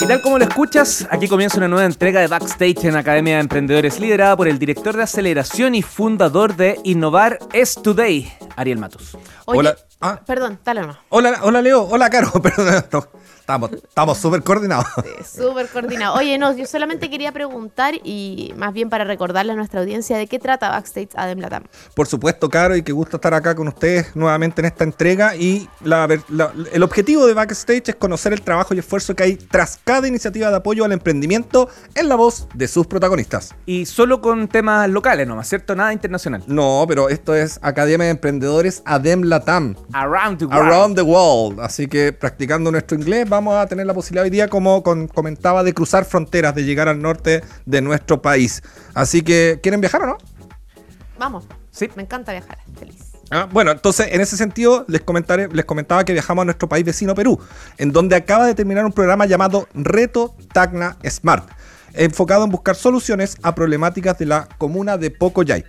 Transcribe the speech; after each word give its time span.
Y 0.00 0.06
tal 0.06 0.20
como 0.20 0.38
lo 0.38 0.44
escuchas, 0.44 1.06
aquí 1.10 1.28
comienza 1.28 1.58
una 1.58 1.68
nueva 1.68 1.84
entrega 1.84 2.20
de 2.20 2.26
Backstage 2.26 2.86
en 2.86 2.96
Academia 2.96 3.34
de 3.34 3.40
Emprendedores, 3.40 4.00
liderada 4.00 4.36
por 4.36 4.48
el 4.48 4.58
director 4.58 4.96
de 4.96 5.04
aceleración 5.04 5.76
y 5.76 5.82
fundador 5.82 6.56
de 6.56 6.80
Innovar 6.82 7.38
es 7.52 7.74
Today, 7.80 8.32
Ariel 8.56 8.78
Matos. 8.78 9.16
Hola. 9.44 9.76
Ah. 10.00 10.20
Perdón, 10.26 10.58
dale 10.64 10.80
nomás. 10.80 10.98
Hola, 11.10 11.38
hola 11.42 11.62
Leo, 11.62 11.84
hola 11.84 12.10
Caro, 12.10 12.32
perdón. 12.42 12.84
Estamos 13.46 14.18
súper 14.18 14.42
coordinados. 14.42 14.86
súper 15.24 15.68
coordinados. 15.68 16.18
Oye, 16.18 16.38
no, 16.38 16.56
yo 16.56 16.66
solamente 16.66 17.10
quería 17.10 17.32
preguntar 17.32 17.94
y 18.02 18.52
más 18.56 18.72
bien 18.72 18.88
para 18.88 19.04
recordarle 19.04 19.52
a 19.52 19.56
nuestra 19.56 19.80
audiencia 19.80 20.16
de 20.16 20.26
qué 20.26 20.38
trata 20.38 20.70
Backstage 20.70 21.10
Adem 21.14 21.40
Latam. 21.40 21.64
Por 21.94 22.06
supuesto, 22.06 22.48
Caro, 22.48 22.76
y 22.76 22.82
qué 22.82 22.92
gusto 22.92 23.16
estar 23.16 23.34
acá 23.34 23.54
con 23.54 23.68
ustedes 23.68 24.14
nuevamente 24.14 24.60
en 24.60 24.66
esta 24.66 24.84
entrega. 24.84 25.34
Y 25.36 25.68
el 26.72 26.82
objetivo 26.82 27.26
de 27.26 27.34
Backstage 27.34 27.90
es 27.90 27.94
conocer 27.96 28.32
el 28.32 28.42
trabajo 28.42 28.74
y 28.74 28.78
esfuerzo 28.78 29.14
que 29.14 29.22
hay 29.22 29.36
tras 29.36 29.78
cada 29.84 30.08
iniciativa 30.08 30.50
de 30.50 30.56
apoyo 30.56 30.84
al 30.84 30.92
emprendimiento 30.92 31.68
en 31.94 32.08
la 32.08 32.14
voz 32.14 32.46
de 32.54 32.68
sus 32.68 32.86
protagonistas. 32.86 33.54
Y 33.66 33.86
solo 33.86 34.20
con 34.20 34.48
temas 34.48 34.88
locales 34.88 35.26
nomás, 35.26 35.48
¿cierto? 35.48 35.74
Nada 35.74 35.92
internacional. 35.92 36.42
No, 36.46 36.84
pero 36.88 37.08
esto 37.08 37.34
es 37.34 37.58
Academia 37.62 38.04
de 38.04 38.12
Emprendedores 38.12 38.82
Adem 38.84 39.22
Latam. 39.22 39.74
Around 39.92 40.38
the 40.38 40.44
world. 40.46 40.62
Around 40.62 40.96
the 40.96 41.02
world. 41.02 41.60
Así 41.60 41.86
que 41.86 42.12
practicando 42.12 42.70
nuestro 42.70 42.96
inglés 42.96 43.28
vamos 43.32 43.54
a 43.56 43.66
tener 43.66 43.86
la 43.86 43.94
posibilidad 43.94 44.24
hoy 44.24 44.30
día, 44.30 44.48
como 44.48 44.82
comentaba, 44.82 45.62
de 45.62 45.72
cruzar 45.72 46.04
fronteras, 46.04 46.54
de 46.54 46.64
llegar 46.64 46.88
al 46.88 47.00
norte 47.00 47.42
de 47.64 47.80
nuestro 47.80 48.20
país. 48.20 48.62
Así 48.94 49.22
que, 49.22 49.58
¿quieren 49.62 49.80
viajar 49.80 50.02
o 50.02 50.06
no? 50.06 50.18
Vamos. 51.18 51.44
Sí. 51.70 51.88
Me 51.96 52.02
encanta 52.02 52.32
viajar. 52.32 52.58
Feliz. 52.78 53.12
Ah, 53.30 53.48
bueno, 53.50 53.70
entonces 53.70 54.08
en 54.12 54.20
ese 54.20 54.36
sentido 54.36 54.84
les, 54.86 55.00
comentaré, 55.00 55.48
les 55.48 55.64
comentaba 55.64 56.04
que 56.04 56.12
viajamos 56.12 56.42
a 56.42 56.44
nuestro 56.44 56.68
país 56.68 56.84
vecino 56.84 57.14
Perú, 57.14 57.40
en 57.78 57.90
donde 57.90 58.14
acaba 58.14 58.46
de 58.46 58.54
terminar 58.54 58.84
un 58.84 58.92
programa 58.92 59.24
llamado 59.24 59.66
Reto 59.72 60.34
Tacna 60.52 60.98
Smart, 61.08 61.48
enfocado 61.94 62.44
en 62.44 62.50
buscar 62.50 62.76
soluciones 62.76 63.38
a 63.42 63.54
problemáticas 63.54 64.18
de 64.18 64.26
la 64.26 64.46
comuna 64.58 64.98
de 64.98 65.10
Pocoyay. 65.10 65.64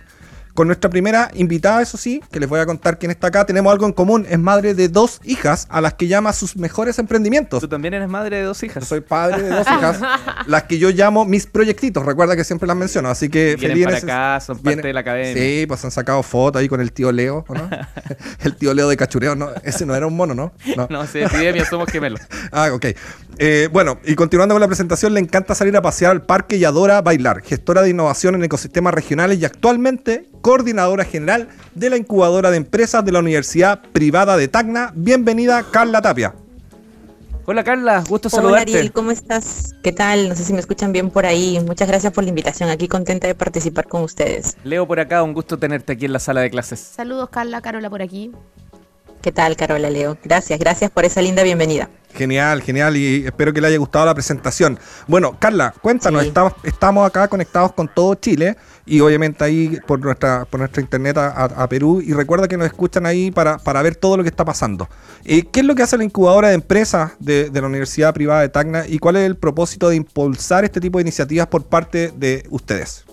Con 0.54 0.68
nuestra 0.68 0.88
primera 0.88 1.30
invitada, 1.34 1.82
eso 1.82 1.98
sí, 1.98 2.22
que 2.30 2.38
les 2.38 2.48
voy 2.48 2.60
a 2.60 2.66
contar 2.66 2.98
quién 2.98 3.10
está 3.10 3.26
acá, 3.26 3.44
tenemos 3.44 3.72
algo 3.72 3.86
en 3.86 3.92
común. 3.92 4.24
Es 4.28 4.38
madre 4.38 4.74
de 4.74 4.88
dos 4.88 5.20
hijas 5.24 5.66
a 5.68 5.80
las 5.80 5.94
que 5.94 6.06
llama 6.06 6.32
sus 6.32 6.56
mejores 6.56 6.98
emprendimientos. 7.00 7.60
Tú 7.60 7.68
también 7.68 7.94
eres 7.94 8.08
madre 8.08 8.36
de 8.36 8.42
dos 8.44 8.62
hijas. 8.62 8.86
soy 8.86 9.00
padre 9.00 9.42
de 9.42 9.50
dos 9.50 9.66
hijas, 9.66 10.00
las 10.46 10.62
que 10.64 10.78
yo 10.78 10.90
llamo 10.90 11.24
mis 11.24 11.46
proyectitos. 11.46 12.06
Recuerda 12.06 12.36
que 12.36 12.44
siempre 12.44 12.68
las 12.68 12.76
menciono, 12.76 13.08
así 13.08 13.28
que 13.28 13.56
Vienen 13.56 13.84
para 13.84 13.98
acá, 13.98 14.40
son 14.40 14.58
parte 14.58 14.82
de 14.82 14.92
la 14.92 15.00
academia. 15.00 15.42
Sí, 15.42 15.66
pues 15.66 15.84
han 15.84 15.90
sacado 15.90 16.22
fotos 16.22 16.60
ahí 16.60 16.68
con 16.68 16.80
el 16.80 16.92
tío 16.92 17.10
Leo, 17.10 17.44
¿no? 17.48 17.68
el 18.44 18.56
tío 18.56 18.74
Leo 18.74 18.88
de 18.88 18.96
Cachureo, 18.96 19.34
¿no? 19.34 19.50
Ese 19.64 19.84
no 19.86 19.94
era 19.94 20.06
un 20.06 20.16
mono, 20.16 20.34
¿no? 20.34 20.52
No, 20.76 20.86
no 20.88 21.06
sí, 21.06 21.18
epidemia, 21.20 21.64
somos 21.64 21.90
gemelos. 21.90 22.20
ah, 22.52 22.70
ok. 22.72 22.86
Eh, 23.38 23.68
bueno, 23.72 23.98
y 24.04 24.14
continuando 24.14 24.54
con 24.54 24.60
la 24.60 24.66
presentación, 24.66 25.14
le 25.14 25.20
encanta 25.20 25.54
salir 25.54 25.76
a 25.76 25.82
pasear 25.82 26.12
al 26.12 26.22
parque 26.22 26.56
y 26.56 26.64
adora 26.64 27.02
bailar. 27.02 27.42
Gestora 27.42 27.82
de 27.82 27.90
innovación 27.90 28.34
en 28.34 28.44
ecosistemas 28.44 28.94
regionales 28.94 29.38
y 29.40 29.44
actualmente 29.44 30.28
coordinadora 30.40 31.04
general 31.04 31.48
de 31.74 31.90
la 31.90 31.96
incubadora 31.96 32.50
de 32.50 32.58
empresas 32.58 33.04
de 33.04 33.12
la 33.12 33.18
Universidad 33.18 33.82
Privada 33.92 34.36
de 34.36 34.48
Tacna. 34.48 34.92
Bienvenida, 34.94 35.64
Carla 35.70 36.00
Tapia. 36.00 36.34
Hola 37.46 37.62
Carla, 37.62 38.02
gusto 38.08 38.30
saludarte. 38.30 38.70
Hola 38.70 38.78
Ariel, 38.78 38.92
¿cómo 38.92 39.10
estás? 39.10 39.74
¿Qué 39.82 39.92
tal? 39.92 40.30
No 40.30 40.34
sé 40.34 40.44
si 40.44 40.54
me 40.54 40.60
escuchan 40.60 40.92
bien 40.92 41.10
por 41.10 41.26
ahí. 41.26 41.60
Muchas 41.66 41.86
gracias 41.86 42.10
por 42.10 42.24
la 42.24 42.30
invitación. 42.30 42.70
Aquí 42.70 42.88
contenta 42.88 43.26
de 43.26 43.34
participar 43.34 43.86
con 43.86 44.02
ustedes. 44.02 44.56
Leo 44.64 44.86
por 44.86 44.98
acá, 44.98 45.22
un 45.22 45.34
gusto 45.34 45.58
tenerte 45.58 45.92
aquí 45.92 46.06
en 46.06 46.14
la 46.14 46.20
sala 46.20 46.40
de 46.40 46.48
clases. 46.48 46.80
Saludos 46.80 47.28
Carla, 47.28 47.60
Carola 47.60 47.90
por 47.90 48.00
aquí. 48.00 48.32
¿Qué 49.24 49.32
tal, 49.32 49.56
Carola 49.56 49.88
Leo? 49.88 50.18
Gracias, 50.22 50.58
gracias 50.58 50.90
por 50.90 51.06
esa 51.06 51.22
linda 51.22 51.42
bienvenida. 51.42 51.88
Genial, 52.12 52.60
genial 52.60 52.94
y 52.94 53.24
espero 53.24 53.54
que 53.54 53.62
le 53.62 53.68
haya 53.68 53.78
gustado 53.78 54.04
la 54.04 54.12
presentación. 54.12 54.78
Bueno, 55.08 55.38
Carla, 55.40 55.72
cuéntanos, 55.80 56.26
estamos, 56.26 56.52
estamos 56.62 57.06
acá 57.06 57.26
conectados 57.28 57.72
con 57.72 57.88
todo 57.88 58.16
Chile 58.16 58.54
y 58.84 59.00
obviamente 59.00 59.42
ahí 59.42 59.78
por 59.86 59.98
nuestra, 59.98 60.44
por 60.44 60.60
nuestra 60.60 60.82
internet 60.82 61.16
a, 61.16 61.66
Perú 61.70 62.02
y 62.02 62.12
recuerda 62.12 62.48
que 62.48 62.58
nos 62.58 62.66
escuchan 62.66 63.06
ahí 63.06 63.30
para, 63.30 63.56
para 63.56 63.80
ver 63.80 63.96
todo 63.96 64.18
lo 64.18 64.22
que 64.22 64.28
está 64.28 64.44
pasando. 64.44 64.90
Eh, 65.24 65.44
¿Qué 65.50 65.60
es 65.60 65.66
lo 65.66 65.74
que 65.74 65.84
hace 65.84 65.96
la 65.96 66.04
incubadora 66.04 66.48
de 66.48 66.56
empresas 66.56 67.12
de, 67.18 67.48
de 67.48 67.60
la 67.62 67.68
Universidad 67.68 68.12
Privada 68.12 68.42
de 68.42 68.50
Tacna 68.50 68.86
y 68.86 68.98
cuál 68.98 69.16
es 69.16 69.22
el 69.22 69.38
propósito 69.38 69.88
de 69.88 69.96
impulsar 69.96 70.64
este 70.64 70.82
tipo 70.82 70.98
de 70.98 71.02
iniciativas 71.02 71.46
por 71.46 71.64
parte 71.64 72.12
de 72.14 72.44
ustedes? 72.50 73.03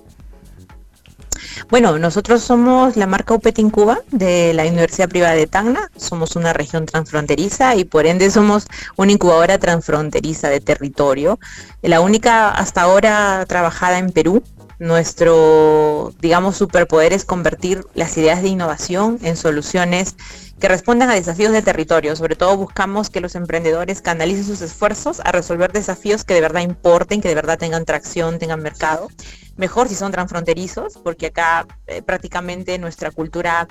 Bueno, 1.70 1.98
nosotros 2.00 2.42
somos 2.42 2.98
la 2.98 3.08
marca 3.08 3.34
UPET 3.34 3.62
Cuba 3.72 4.02
de 4.12 4.54
la 4.54 4.64
Universidad 4.64 5.10
Privada 5.10 5.36
de 5.36 5.48
Tacna. 5.48 5.90
Somos 5.96 6.36
una 6.36 6.54
región 6.54 6.86
transfronteriza 6.86 7.76
y 7.76 7.86
por 7.86 8.06
ende 8.06 8.30
somos 8.32 8.68
una 8.98 9.12
incubadora 9.12 9.58
transfronteriza 9.58 10.50
de 10.50 10.60
territorio. 10.62 11.40
La 11.82 12.02
única 12.02 12.50
hasta 12.50 12.82
ahora 12.82 13.46
trabajada 13.48 13.98
en 13.98 14.12
Perú. 14.12 14.44
Nuestro, 14.80 16.12
digamos, 16.22 16.58
superpoder 16.58 17.14
es 17.14 17.24
convertir 17.24 17.86
las 17.94 18.18
ideas 18.18 18.42
de 18.42 18.48
innovación 18.48 19.20
en 19.22 19.38
soluciones 19.38 20.16
que 20.60 20.68
respondan 20.68 21.10
a 21.10 21.14
desafíos 21.14 21.52
de 21.52 21.62
territorio. 21.62 22.16
Sobre 22.16 22.36
todo 22.36 22.58
buscamos 22.58 23.10
que 23.10 23.22
los 23.22 23.36
emprendedores 23.36 24.02
canalicen 24.02 24.46
sus 24.46 24.62
esfuerzos 24.62 25.20
a 25.24 25.32
resolver 25.32 25.72
desafíos 25.72 26.24
que 26.24 26.34
de 26.34 26.42
verdad 26.42 26.62
importen, 26.62 27.22
que 27.22 27.28
de 27.28 27.36
verdad 27.36 27.60
tengan 27.60 27.86
tracción, 27.86 28.40
tengan 28.40 28.62
mercado. 28.62 29.10
Mejor 29.58 29.88
si 29.90 29.96
son 29.96 30.12
transfronterizos, 30.12 30.98
porque 31.04 31.28
acá 31.28 31.68
eh, 31.88 32.02
prácticamente 32.02 32.78
nuestra 32.80 33.12
cultura 33.12 33.68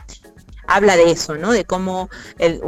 habla 0.67 0.97
de 0.97 1.11
eso, 1.11 1.37
¿no? 1.37 1.53
De 1.53 1.65
cómo 1.65 2.09
el, 2.39 2.61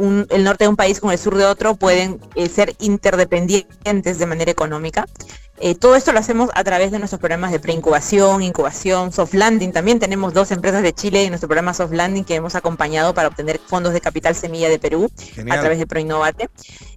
norte 0.43 0.65
de 0.65 0.67
un 0.67 0.75
país 0.75 0.99
con 0.99 1.11
el 1.11 1.17
sur 1.17 1.35
de 1.35 1.45
otro 1.45 1.75
pueden 1.75 2.19
eh, 2.35 2.49
ser 2.49 2.75
interdependientes 2.79 4.19
de 4.19 4.25
manera 4.25 4.51
económica. 4.51 5.05
Eh, 5.59 5.75
todo 5.75 5.95
esto 5.95 6.11
lo 6.11 6.19
hacemos 6.19 6.49
a 6.55 6.63
través 6.63 6.91
de 6.91 6.97
nuestros 6.97 7.19
programas 7.19 7.51
de 7.51 7.59
preincubación, 7.59 8.41
incubación, 8.41 9.11
soft 9.11 9.35
landing. 9.35 9.71
También 9.71 9.99
tenemos 9.99 10.33
dos 10.33 10.51
empresas 10.51 10.81
de 10.81 10.93
Chile 10.93 11.23
en 11.23 11.29
nuestro 11.29 11.47
programa 11.47 11.73
soft 11.75 11.93
landing 11.93 12.23
que 12.23 12.35
hemos 12.35 12.55
acompañado 12.55 13.13
para 13.13 13.27
obtener 13.27 13.59
fondos 13.59 13.93
de 13.93 14.01
capital 14.01 14.35
semilla 14.35 14.67
de 14.67 14.79
Perú 14.79 15.11
a 15.49 15.59
través 15.59 15.77
de 15.77 15.85
Proinnovate. 15.85 16.49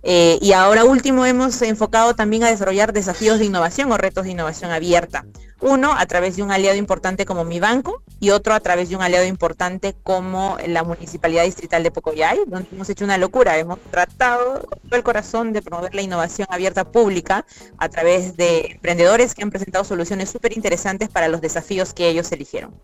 Eh, 0.03 0.39
y 0.41 0.53
ahora 0.53 0.85
último 0.85 1.27
hemos 1.27 1.61
enfocado 1.63 2.15
también 2.15 2.45
a 2.45 2.49
desarrollar 2.49 2.93
desafíos 2.93 3.39
de 3.39 3.45
innovación 3.45 3.93
o 3.93 3.99
retos 3.99 4.25
de 4.25 4.31
innovación 4.31 4.71
abierta. 4.71 5.27
Uno 5.61 5.95
a 5.97 6.05
través 6.07 6.37
de 6.37 6.43
un 6.43 6.51
aliado 6.51 6.77
importante 6.77 7.25
como 7.25 7.45
Mi 7.45 7.61
Banco 7.61 8.03
y 8.21 8.31
otro 8.31 8.53
a 8.53 8.61
través 8.61 8.91
de 8.91 8.97
un 8.97 9.03
aliado 9.03 9.25
importante 9.25 9.97
como 10.03 10.59
la 10.67 10.83
Municipalidad 10.83 11.45
Distrital 11.45 11.83
de 11.83 11.91
Pocoyay, 11.91 12.41
donde 12.47 12.69
hemos 12.73 12.89
hecho 12.91 13.05
una 13.05 13.17
locura. 13.17 13.57
Hemos 13.59 13.79
tratado 13.91 14.67
con 14.69 14.79
todo 14.81 14.97
el 14.97 15.03
corazón 15.03 15.53
de 15.55 15.63
promover 15.63 15.95
la 15.95 16.03
innovación 16.03 16.47
abierta 16.51 16.85
pública 16.85 17.47
a 17.79 17.89
través 17.89 18.37
de 18.37 18.46
emprendedores 18.73 19.35
que 19.35 19.43
han 19.43 19.51
presentado 19.51 19.85
soluciones 19.85 20.31
súper 20.31 20.57
interesantes 20.57 21.09
para 21.09 21.29
los 21.29 21.41
desafíos 21.41 21.93
que 21.93 22.09
ellos 22.09 22.31
eligieron. 22.33 22.75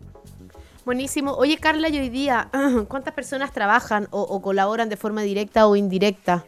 Buenísimo. 0.85 1.33
Oye, 1.33 1.57
Carla, 1.57 1.89
y 1.89 1.97
hoy 1.97 2.09
día, 2.09 2.49
¿cuántas 2.87 3.13
personas 3.13 3.53
trabajan 3.53 4.07
o, 4.11 4.41
colaboran 4.41 4.89
de 4.89 4.97
forma 4.97 5.21
directa 5.21 5.67
o 5.67 5.75
indirecta 5.75 6.45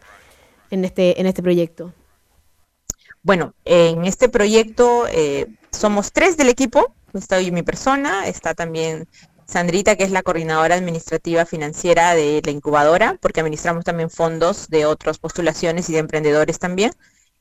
en 0.70 0.84
este, 0.84 1.20
en 1.20 1.26
este 1.26 1.42
proyecto? 1.42 1.92
Bueno, 3.22 3.54
en 3.64 4.04
este 4.04 4.28
proyecto 4.28 5.06
eh, 5.08 5.46
somos 5.72 6.12
tres 6.12 6.36
del 6.36 6.48
equipo, 6.48 6.94
estoy 7.12 7.50
mi 7.50 7.62
persona, 7.62 8.28
está 8.28 8.54
también 8.54 9.08
Sandrita, 9.46 9.96
que 9.96 10.04
es 10.04 10.10
la 10.10 10.22
coordinadora 10.22 10.74
administrativa 10.74 11.46
financiera 11.46 12.14
de 12.14 12.42
la 12.44 12.50
incubadora, 12.50 13.16
porque 13.20 13.40
administramos 13.40 13.84
también 13.84 14.10
fondos 14.10 14.68
de 14.68 14.86
otras 14.86 15.18
postulaciones 15.18 15.88
y 15.88 15.92
de 15.92 16.00
emprendedores 16.00 16.58
también. 16.58 16.92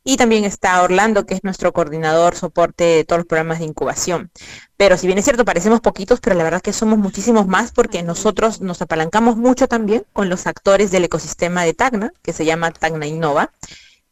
Y 0.07 0.17
también 0.17 0.45
está 0.45 0.83
Orlando, 0.83 1.25
que 1.25 1.33
es 1.33 1.43
nuestro 1.43 1.73
coordinador 1.73 2.35
soporte 2.35 2.83
de 2.83 3.05
todos 3.05 3.21
los 3.21 3.27
programas 3.27 3.57
de 3.57 3.65
incubación. 3.65 4.29
Pero 4.77 4.97
si 4.97 5.07
bien 5.07 5.17
es 5.17 5.25
cierto, 5.25 5.45
parecemos 5.45 5.81
poquitos, 5.81 6.21
pero 6.21 6.35
la 6.35 6.43
verdad 6.43 6.61
que 6.61 6.73
somos 6.73 6.99
muchísimos 6.99 7.47
más 7.47 7.71
porque 7.71 8.03
nosotros 8.03 8.61
nos 8.61 8.83
apalancamos 8.83 9.35
mucho 9.35 9.67
también 9.67 10.05
con 10.13 10.29
los 10.29 10.45
actores 10.45 10.91
del 10.91 11.05
ecosistema 11.05 11.63
de 11.63 11.73
Tacna, 11.73 12.13
que 12.21 12.33
se 12.33 12.45
llama 12.45 12.69
Tacna 12.69 13.07
Innova 13.07 13.51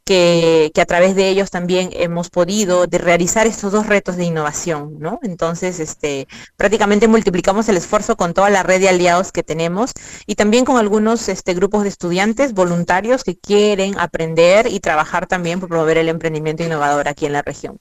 que, 0.04 0.72
a 0.80 0.86
través 0.86 1.16
de 1.16 1.30
ellos 1.30 1.52
también 1.52 1.90
hemos 1.94 2.30
podido 2.30 2.86
realizar 2.90 3.48
estos 3.48 3.72
dos 3.72 3.88
retos 3.88 4.18
de 4.18 4.26
innovación, 4.26 5.00
¿no? 5.00 5.20
Entonces, 5.24 5.80
este, 5.80 6.28
prácticamente 6.58 7.08
multiplicamos 7.08 7.70
el 7.70 7.78
esfuerzo 7.78 8.16
con 8.16 8.34
toda 8.34 8.50
la 8.50 8.64
red 8.64 8.82
de 8.82 8.90
aliados 8.90 9.32
que 9.32 9.44
tenemos 9.44 9.92
y 10.26 10.36
también 10.36 10.66
con 10.66 10.78
algunos 10.78 11.30
este, 11.30 11.54
grupos 11.54 11.84
de 11.84 11.90
estudiantes 11.90 12.54
voluntarios 12.54 13.24
que 13.24 13.38
quieren 13.38 13.98
aprender 13.98 14.68
y 14.68 14.80
trabajar 14.80 15.28
también 15.28 15.60
por 15.60 15.70
promover 15.70 15.98
el 15.98 16.10
emprendimiento 16.10 16.64
innovador 16.64 17.08
aquí 17.08 17.26
en 17.26 17.34
la 17.34 17.42
región. 17.42 17.80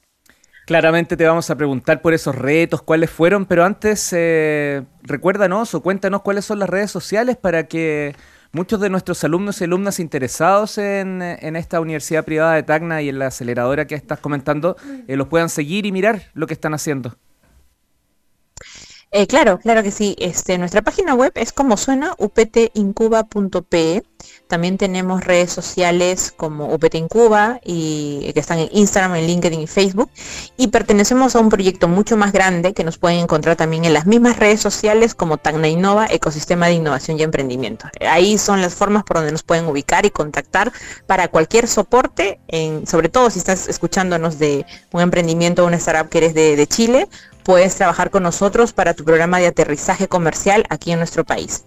Claramente 0.64 1.16
te 1.16 1.26
vamos 1.26 1.50
a 1.50 1.56
preguntar 1.56 2.02
por 2.02 2.14
esos 2.14 2.36
retos, 2.36 2.82
cuáles 2.82 3.10
fueron, 3.10 3.46
pero 3.46 3.64
antes 3.64 4.10
eh, 4.12 4.84
recuérdanos 5.02 5.74
o 5.74 5.82
cuéntanos 5.82 6.22
cuáles 6.22 6.44
son 6.44 6.60
las 6.60 6.70
redes 6.70 6.90
sociales 6.90 7.36
para 7.36 7.66
que 7.66 8.14
muchos 8.52 8.80
de 8.80 8.90
nuestros 8.90 9.24
alumnos 9.24 9.60
y 9.60 9.64
alumnas 9.64 9.98
interesados 9.98 10.78
en, 10.78 11.22
esta 11.22 11.80
universidad 11.80 12.24
privada 12.24 12.54
de 12.54 12.62
Tacna 12.62 13.02
y 13.02 13.08
en 13.08 13.18
la 13.18 13.26
aceleradora 13.26 13.86
que 13.86 13.94
estás 13.94 14.20
comentando, 14.20 14.76
eh, 15.08 15.16
los 15.16 15.28
puedan 15.28 15.48
seguir 15.48 15.86
y 15.86 15.92
mirar 15.92 16.30
lo 16.34 16.46
que 16.46 16.54
están 16.54 16.74
haciendo. 16.74 17.16
Eh, 19.14 19.26
claro, 19.26 19.58
claro 19.58 19.82
que 19.82 19.90
sí. 19.90 20.16
Este, 20.18 20.56
nuestra 20.56 20.80
página 20.80 21.14
web 21.14 21.32
es 21.34 21.52
como 21.52 21.76
suena, 21.76 22.14
uptincuba.pe. 22.16 24.04
También 24.46 24.78
tenemos 24.78 25.24
redes 25.24 25.52
sociales 25.52 26.32
como 26.34 26.72
UPT 26.72 26.94
Incuba 26.94 27.60
y 27.62 28.30
que 28.32 28.40
están 28.40 28.58
en 28.58 28.68
Instagram, 28.72 29.16
en 29.16 29.26
LinkedIn 29.26 29.60
y 29.60 29.66
Facebook. 29.66 30.10
Y 30.56 30.68
pertenecemos 30.68 31.36
a 31.36 31.40
un 31.40 31.50
proyecto 31.50 31.88
mucho 31.88 32.16
más 32.16 32.32
grande 32.32 32.72
que 32.72 32.84
nos 32.84 32.96
pueden 32.96 33.18
encontrar 33.18 33.56
también 33.56 33.84
en 33.84 33.92
las 33.92 34.06
mismas 34.06 34.38
redes 34.38 34.60
sociales 34.60 35.14
como 35.14 35.36
Tacna 35.36 35.68
Innova, 35.68 36.06
Ecosistema 36.08 36.68
de 36.68 36.74
Innovación 36.74 37.18
y 37.18 37.22
Emprendimiento. 37.22 37.88
Ahí 38.08 38.38
son 38.38 38.62
las 38.62 38.74
formas 38.74 39.04
por 39.04 39.18
donde 39.18 39.32
nos 39.32 39.42
pueden 39.42 39.66
ubicar 39.66 40.06
y 40.06 40.10
contactar 40.10 40.72
para 41.06 41.28
cualquier 41.28 41.68
soporte, 41.68 42.40
sobre 42.86 43.10
todo 43.10 43.28
si 43.28 43.40
estás 43.40 43.68
escuchándonos 43.68 44.38
de 44.38 44.64
un 44.92 45.02
emprendimiento 45.02 45.64
o 45.64 45.66
una 45.66 45.76
startup 45.76 46.08
que 46.08 46.18
eres 46.18 46.34
de 46.34 46.66
Chile 46.66 47.08
puedes 47.42 47.74
trabajar 47.74 48.10
con 48.10 48.22
nosotros 48.22 48.72
para 48.72 48.94
tu 48.94 49.04
programa 49.04 49.38
de 49.38 49.46
aterrizaje 49.46 50.08
comercial 50.08 50.64
aquí 50.70 50.92
en 50.92 50.98
nuestro 50.98 51.24
país. 51.24 51.64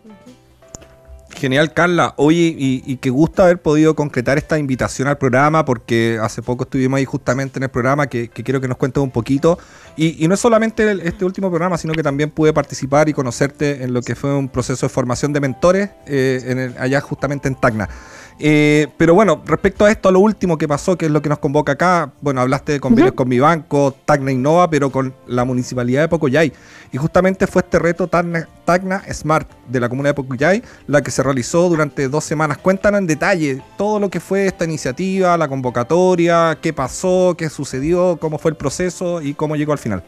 Genial, 1.35 1.73
Carla. 1.73 2.13
Oye, 2.15 2.55
y, 2.57 2.95
qué 2.97 3.09
gusto 3.09 3.43
haber 3.43 3.61
podido 3.61 3.93
concretar 3.93 4.37
esta 4.37 4.57
invitación 4.57 5.09
al 5.09 5.17
programa, 5.17 5.65
porque 5.65 6.17
hace 6.21 6.41
poco 6.41 6.63
estuvimos 6.63 6.97
ahí 6.97 7.05
justamente 7.05 7.59
en 7.59 7.63
el 7.63 7.69
programa, 7.69 8.07
que, 8.07 8.29
quiero 8.29 8.61
que 8.61 8.69
nos 8.69 8.77
cuentes 8.77 9.03
un 9.03 9.11
poquito. 9.11 9.59
Y, 9.97 10.25
no 10.27 10.33
es 10.33 10.39
solamente 10.39 10.89
este 11.03 11.25
último 11.25 11.49
programa, 11.49 11.77
sino 11.77 11.93
que 11.93 12.03
también 12.03 12.31
pude 12.31 12.53
participar 12.53 13.09
y 13.09 13.13
conocerte 13.13 13.83
en 13.83 13.93
lo 13.93 14.01
que 14.01 14.15
fue 14.15 14.33
un 14.33 14.47
proceso 14.47 14.85
de 14.85 14.89
formación 14.89 15.33
de 15.33 15.41
mentores 15.41 15.89
eh, 16.07 16.73
allá 16.79 17.01
justamente 17.01 17.49
en 17.49 17.55
Tacna. 17.55 17.89
Eh, 18.37 18.87
pero 18.97 19.13
bueno, 19.13 19.41
respecto 19.45 19.85
a 19.85 19.91
esto, 19.91 20.09
a 20.09 20.11
lo 20.11 20.19
último 20.19 20.57
que 20.57 20.67
pasó, 20.67 20.97
que 20.97 21.05
es 21.05 21.11
lo 21.11 21.21
que 21.21 21.29
nos 21.29 21.39
convoca 21.39 21.73
acá, 21.73 22.11
bueno, 22.19 22.41
hablaste 22.41 22.73
de 22.73 22.79
convenios 22.79 23.13
con 23.13 23.29
mi 23.29 23.39
banco, 23.39 23.95
Tacna 24.05 24.31
Innova, 24.31 24.69
pero 24.69 24.91
con 24.91 25.13
la 25.27 25.45
municipalidad 25.45 26.01
de 26.01 26.07
Pocoyay. 26.09 26.51
Y 26.91 26.97
justamente 26.97 27.47
fue 27.47 27.61
este 27.61 27.79
reto 27.79 28.07
Tacna, 28.07 29.03
Smart 29.11 29.49
de 29.69 29.79
la 29.79 29.87
comuna 29.87 30.09
de 30.09 30.13
Pocoyay 30.13 30.63
la 30.87 31.01
que 31.01 31.11
se 31.11 31.23
realizó 31.23 31.69
durante 31.69 32.09
dos 32.09 32.23
semanas. 32.23 32.57
Cuéntanos 32.57 32.99
en 32.99 33.07
detalle 33.07 33.61
todo 33.77 33.99
lo 33.99 34.09
que 34.09 34.19
fue 34.19 34.47
esta 34.47 34.65
iniciativa, 34.65 35.37
la 35.37 35.47
convocatoria, 35.47 36.57
qué 36.61 36.73
pasó, 36.73 37.35
qué 37.37 37.49
sucedió, 37.49 38.17
cómo 38.19 38.37
fue 38.37 38.51
el 38.51 38.57
proceso 38.57 39.21
y 39.21 39.33
cómo 39.33 39.55
llegó 39.55 39.71
al 39.71 39.79
final. 39.79 40.03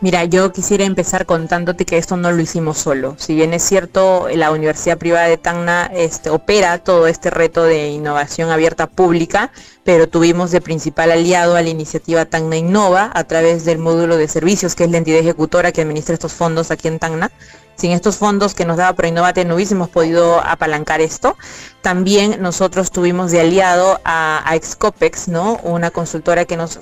Mira, 0.00 0.24
yo 0.26 0.52
quisiera 0.52 0.84
empezar 0.84 1.26
contándote 1.26 1.84
que 1.84 1.98
esto 1.98 2.16
no 2.16 2.30
lo 2.30 2.40
hicimos 2.40 2.78
solo. 2.78 3.16
Si 3.18 3.34
bien 3.34 3.52
es 3.52 3.64
cierto, 3.64 4.28
la 4.32 4.52
Universidad 4.52 4.96
Privada 4.96 5.26
de 5.26 5.38
Tacna 5.38 5.90
este, 5.92 6.30
opera 6.30 6.78
todo 6.78 7.08
este 7.08 7.30
reto 7.30 7.64
de 7.64 7.88
innovación 7.88 8.50
abierta 8.50 8.86
pública, 8.86 9.50
pero 9.82 10.08
tuvimos 10.08 10.52
de 10.52 10.60
principal 10.60 11.10
aliado 11.10 11.56
a 11.56 11.62
la 11.62 11.68
iniciativa 11.68 12.26
Tacna 12.26 12.56
Innova 12.56 13.10
a 13.12 13.24
través 13.24 13.64
del 13.64 13.78
módulo 13.78 14.16
de 14.16 14.28
servicios, 14.28 14.76
que 14.76 14.84
es 14.84 14.90
la 14.92 14.98
entidad 14.98 15.18
ejecutora 15.18 15.72
que 15.72 15.80
administra 15.80 16.14
estos 16.14 16.32
fondos 16.32 16.70
aquí 16.70 16.86
en 16.86 17.00
Tacna. 17.00 17.32
Sin 17.78 17.92
estos 17.92 18.16
fondos 18.16 18.54
que 18.54 18.64
nos 18.64 18.76
daba 18.76 18.92
ProInnovate 18.94 19.44
no 19.44 19.54
hubiésemos 19.54 19.88
podido 19.88 20.40
apalancar 20.40 21.00
esto. 21.00 21.36
También 21.80 22.42
nosotros 22.42 22.90
tuvimos 22.90 23.30
de 23.30 23.40
aliado 23.40 24.00
a, 24.04 24.42
a 24.44 24.56
Excopex, 24.56 25.28
¿no? 25.28 25.60
Una 25.62 25.92
consultora 25.92 26.44
que 26.44 26.56
nos 26.56 26.80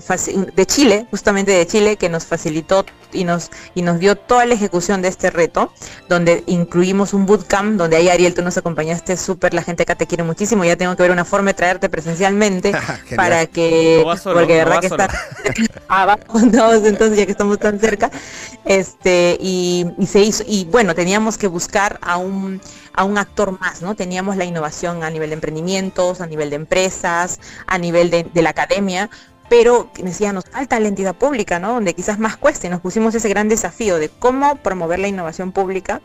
de 0.54 0.66
Chile, 0.66 1.06
justamente 1.10 1.52
de 1.52 1.66
Chile, 1.66 1.96
que 1.96 2.08
nos 2.08 2.24
facilitó 2.24 2.86
y 3.12 3.24
nos, 3.24 3.50
y 3.74 3.82
nos 3.82 3.98
dio 3.98 4.16
toda 4.16 4.46
la 4.46 4.54
ejecución 4.54 5.02
de 5.02 5.08
este 5.08 5.30
reto, 5.30 5.72
donde 6.08 6.44
incluimos 6.46 7.12
un 7.12 7.26
bootcamp, 7.26 7.76
donde 7.76 7.96
ahí 7.96 8.08
Ariel 8.08 8.34
tú 8.34 8.42
nos 8.42 8.56
acompañaste 8.56 9.16
súper, 9.16 9.54
la 9.54 9.62
gente 9.62 9.82
acá 9.82 9.94
te 9.94 10.06
quiere 10.06 10.22
muchísimo, 10.22 10.64
ya 10.64 10.76
tengo 10.76 10.94
que 10.96 11.02
ver 11.02 11.12
una 11.12 11.24
forma 11.24 11.50
de 11.50 11.54
traerte 11.54 11.88
presencialmente 11.88 12.72
para 13.16 13.46
que, 13.46 14.04
porque 14.24 14.54
de 14.54 14.58
verdad 14.64 14.80
que 14.80 14.86
está 14.86 15.08
abajo, 15.88 16.38
entonces 16.38 17.16
ya 17.16 17.26
que 17.26 17.32
estamos 17.32 17.58
tan 17.58 17.78
cerca, 17.80 18.10
este, 18.64 19.36
y, 19.40 19.86
y 19.98 20.06
se 20.06 20.20
hizo, 20.20 20.44
y 20.46 20.64
bueno, 20.66 20.85
teníamos 20.94 21.38
que 21.38 21.46
buscar 21.46 21.98
a 22.02 22.16
un, 22.16 22.60
a 22.92 23.04
un 23.04 23.18
actor 23.18 23.58
más, 23.58 23.82
¿no? 23.82 23.94
Teníamos 23.94 24.36
la 24.36 24.44
innovación 24.44 25.02
a 25.02 25.10
nivel 25.10 25.30
de 25.30 25.34
emprendimientos, 25.34 26.20
a 26.20 26.26
nivel 26.26 26.50
de 26.50 26.56
empresas, 26.56 27.40
a 27.66 27.78
nivel 27.78 28.10
de, 28.10 28.42
la 28.42 28.50
academia, 28.50 29.10
pero 29.48 29.90
decía, 29.98 30.32
nos 30.32 30.44
falta 30.44 30.78
la 30.80 30.88
entidad 30.88 31.14
pública, 31.14 31.58
¿no? 31.58 31.74
Donde 31.74 31.94
quizás 31.94 32.18
más 32.18 32.36
cueste. 32.36 32.68
Nos 32.68 32.80
pusimos 32.80 33.14
ese 33.14 33.28
gran 33.28 33.48
desafío 33.48 33.98
de 33.98 34.08
cómo 34.08 34.56
promover 34.56 34.98
la 34.98 35.08
innovación 35.08 35.52
pública 35.52 36.00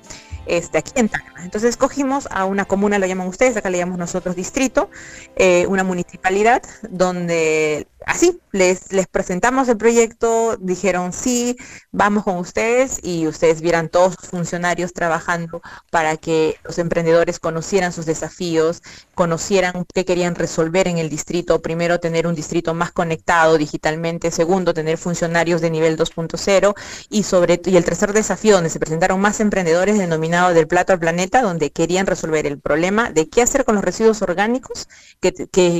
este, 0.45 0.77
aquí 0.77 0.91
en 0.95 1.09
Tacna. 1.09 1.43
Entonces 1.43 1.71
escogimos 1.71 2.27
a 2.31 2.45
una 2.45 2.65
comuna, 2.65 2.99
lo 2.99 3.05
llaman 3.05 3.27
ustedes, 3.27 3.57
acá 3.57 3.69
le 3.69 3.77
llamamos 3.77 3.99
nosotros 3.99 4.35
distrito, 4.35 4.89
eh, 5.35 5.65
una 5.67 5.83
municipalidad 5.83 6.61
donde 6.89 7.87
así, 8.05 8.39
les, 8.51 8.91
les 8.91 9.07
presentamos 9.07 9.67
el 9.69 9.77
proyecto, 9.77 10.57
dijeron 10.59 11.13
sí, 11.13 11.55
vamos 11.91 12.23
con 12.23 12.37
ustedes 12.37 12.99
y 13.03 13.27
ustedes 13.27 13.61
vieran 13.61 13.89
todos 13.89 14.15
los 14.19 14.29
funcionarios 14.29 14.93
trabajando 14.93 15.61
para 15.91 16.17
que 16.17 16.57
los 16.63 16.77
emprendedores 16.79 17.39
conocieran 17.39 17.93
sus 17.93 18.05
desafíos, 18.05 18.81
conocieran 19.13 19.85
qué 19.93 20.03
querían 20.03 20.35
resolver 20.35 20.87
en 20.87 20.97
el 20.97 21.09
distrito. 21.09 21.61
Primero, 21.61 21.99
tener 21.99 22.25
un 22.27 22.35
distrito 22.35 22.73
más 22.73 22.91
conectado 22.91 23.57
digitalmente. 23.57 24.31
Segundo, 24.31 24.73
tener 24.73 24.97
funcionarios 24.97 25.61
de 25.61 25.69
nivel 25.69 25.97
2.0. 25.97 26.73
Y, 27.09 27.23
sobre, 27.23 27.61
y 27.65 27.77
el 27.77 27.85
tercer 27.85 28.13
desafío, 28.13 28.55
donde 28.55 28.69
se 28.69 28.79
presentaron 28.79 29.21
más 29.21 29.39
emprendedores 29.39 29.97
denominado 29.97 30.53
del 30.53 30.67
plato 30.67 30.93
al 30.93 30.99
planeta, 30.99 31.41
donde 31.41 31.71
querían 31.71 32.07
resolver 32.07 32.47
el 32.47 32.59
problema 32.59 33.11
de 33.11 33.29
qué 33.29 33.41
hacer 33.41 33.63
con 33.63 33.75
los 33.75 33.83
residuos 33.83 34.21
orgánicos 34.21 34.87
que, 35.19 35.31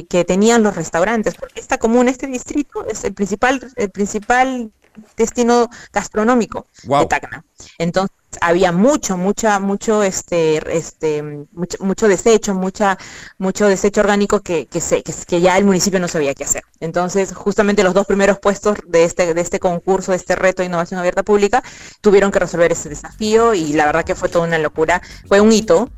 que 0.08 0.26
tenían 0.26 0.62
los 0.62 0.76
restaurantes. 0.76 1.36
Porque 1.36 1.60
esta 1.60 1.80
comuna 1.80 2.11
este 2.12 2.28
distrito 2.28 2.86
es 2.86 3.04
el 3.04 3.14
principal, 3.14 3.60
el 3.76 3.90
principal 3.90 4.72
destino 5.16 5.70
gastronómico 5.94 6.68
de 6.84 7.06
Tacna. 7.06 7.44
Entonces 7.78 8.16
había 8.40 8.72
mucho, 8.72 9.18
mucha, 9.18 9.60
mucho, 9.60 10.04
este, 10.04 10.62
este, 10.78 11.22
mucho, 11.52 11.78
mucho 11.82 12.08
desecho, 12.08 12.54
mucha, 12.54 12.98
mucho 13.38 13.68
desecho 13.68 14.02
orgánico 14.02 14.40
que, 14.40 14.68
que, 14.68 14.80
se, 14.80 15.04
que, 15.04 15.42
ya 15.42 15.58
el 15.58 15.66
municipio 15.66 16.00
no 16.00 16.08
sabía 16.08 16.34
qué 16.34 16.46
hacer. 16.46 16.64
Entonces, 16.80 17.34
justamente 17.34 17.84
los 17.84 17.94
dos 17.94 18.08
primeros 18.08 18.40
puestos 18.40 18.78
de 18.88 19.04
este, 19.04 19.34
de 19.34 19.42
este 19.42 19.60
concurso, 19.60 20.12
de 20.12 20.18
este 20.18 20.36
reto 20.36 20.62
de 20.62 20.68
innovación 20.68 21.00
abierta 21.00 21.24
pública, 21.24 21.62
tuvieron 22.00 22.32
que 22.32 22.40
resolver 22.40 22.72
ese 22.72 22.90
desafío 22.90 23.54
y 23.54 23.74
la 23.74 23.86
verdad 23.86 24.06
que 24.06 24.16
fue 24.16 24.30
toda 24.30 24.48
una 24.48 24.58
locura. 24.58 25.02
Fue 25.28 25.42
un 25.42 25.52
hito. 25.52 25.90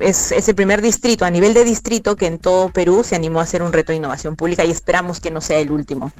Es, 0.00 0.32
es 0.32 0.48
el 0.48 0.54
primer 0.54 0.82
distrito, 0.82 1.24
a 1.24 1.30
nivel 1.30 1.54
de 1.54 1.64
distrito, 1.64 2.16
que 2.16 2.26
en 2.26 2.38
todo 2.38 2.70
Perú 2.70 3.02
se 3.04 3.16
animó 3.16 3.40
a 3.40 3.44
hacer 3.44 3.62
un 3.62 3.72
reto 3.72 3.92
de 3.92 3.96
innovación 3.96 4.36
pública 4.36 4.64
y 4.64 4.70
esperamos 4.70 5.20
que 5.20 5.30
no 5.30 5.40
sea 5.40 5.58
el 5.58 5.70
último. 5.70 6.12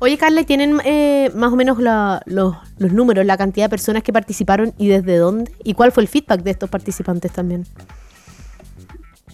Oye, 0.00 0.18
Carla, 0.18 0.44
¿tienen 0.44 0.80
eh, 0.84 1.30
más 1.34 1.52
o 1.52 1.56
menos 1.56 1.78
los, 1.78 2.56
números, 2.76 3.24
la 3.24 3.36
cantidad 3.36 3.66
de 3.66 3.70
personas 3.70 4.02
que 4.02 4.12
participaron 4.12 4.74
y 4.78 4.88
desde 4.88 5.16
dónde? 5.16 5.52
¿Y 5.62 5.74
cuál 5.74 5.92
fue 5.92 6.02
el 6.02 6.08
feedback 6.08 6.42
de 6.42 6.50
estos 6.50 6.70
participantes 6.70 7.32
también? 7.32 7.66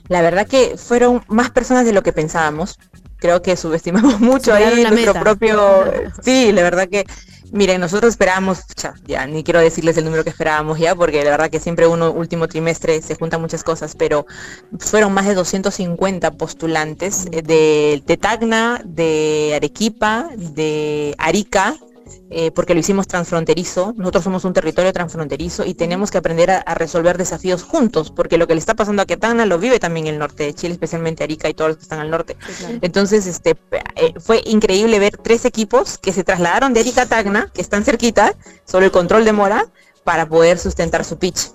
La 0.09 0.23
verdad 0.23 0.47
que 0.47 0.77
fueron 0.77 1.23
más 1.29 1.51
personas 1.51 1.85
de 1.85 1.93
lo 1.93 2.03
que 2.03 2.13
pensábamos. 2.13 2.79
Creo 3.17 3.43
que 3.43 3.57
subestimamos 3.57 4.21
mucho 4.21 4.53
ahí 4.53 4.85
nuestro 4.85 5.15
propio... 5.15 5.85
Sí, 6.23 6.53
la 6.53 6.63
verdad 6.63 6.89
que 6.89 7.07
Miren, 7.53 7.81
nosotros 7.81 8.11
esperábamos, 8.11 8.61
ya, 9.07 9.27
ni 9.27 9.43
quiero 9.43 9.59
decirles 9.59 9.97
el 9.97 10.05
número 10.05 10.23
que 10.23 10.31
esperábamos 10.31 10.79
ya, 10.79 10.95
porque 10.95 11.25
la 11.25 11.31
verdad 11.31 11.51
que 11.51 11.59
siempre 11.59 11.89
uno 11.89 12.13
último 12.13 12.47
trimestre 12.47 13.03
se 13.03 13.17
juntan 13.17 13.41
muchas 13.41 13.65
cosas, 13.65 13.97
pero 13.97 14.25
fueron 14.79 15.13
más 15.13 15.27
de 15.27 15.35
250 15.35 16.31
postulantes 16.33 17.27
eh, 17.33 17.43
de, 17.43 18.05
de 18.07 18.17
Tacna, 18.17 18.81
de 18.85 19.53
Arequipa, 19.57 20.29
de 20.37 21.17
Arica, 21.19 21.75
eh, 22.31 22.51
porque 22.51 22.75
lo 22.75 22.81
hicimos 22.81 23.07
transfronterizo. 23.07 23.95
Nosotros 23.97 24.25
somos 24.25 24.45
un 24.45 24.53
territorio 24.53 24.93
transfronterizo 24.93 25.65
y 25.65 25.75
tenemos 25.75 26.11
que 26.11 26.19
aprender 26.19 26.51
a, 26.51 26.75
resolver 26.75 27.19
desafíos 27.19 27.63
juntos, 27.63 28.11
porque 28.11 28.39
lo 28.39 28.47
que 28.47 28.55
le 28.55 28.61
está 28.61 28.75
pasando 28.75 29.03
a 29.03 29.07
Quetana 29.07 29.47
lo 29.47 29.59
vive 29.59 29.79
también 29.79 30.07
el 30.07 30.19
norte 30.19 30.45
de 30.45 30.55
Chile, 30.55 30.73
especialmente 30.73 31.25
Arica 31.25 31.49
y 31.49 31.55
todos 31.55 31.71
los 31.71 31.77
que 31.77 31.83
están 31.83 31.99
al 31.99 32.11
norte. 32.11 32.37
Entonces, 32.81 33.27
este, 33.27 33.57
eh, 33.97 34.15
fue 34.19 34.43
increíble 34.47 34.99
ver 34.99 35.17
tres 35.17 35.45
equipos 35.45 35.99
que 35.99 36.13
se 36.13 36.25
trasladaron 36.25 36.73
de 36.73 36.81
Arica 36.81 37.03
a 37.03 37.07
Tacna, 37.07 37.51
que 37.53 37.61
están 37.61 37.85
cerquita, 37.85 38.35
sobre 38.65 38.87
el 38.87 38.93
control 38.93 39.25
de 39.25 39.33
mora, 39.33 39.67
para 40.05 40.29
poder 40.29 40.59
sustentar 40.59 41.05
su 41.05 41.19
pitch. 41.19 41.51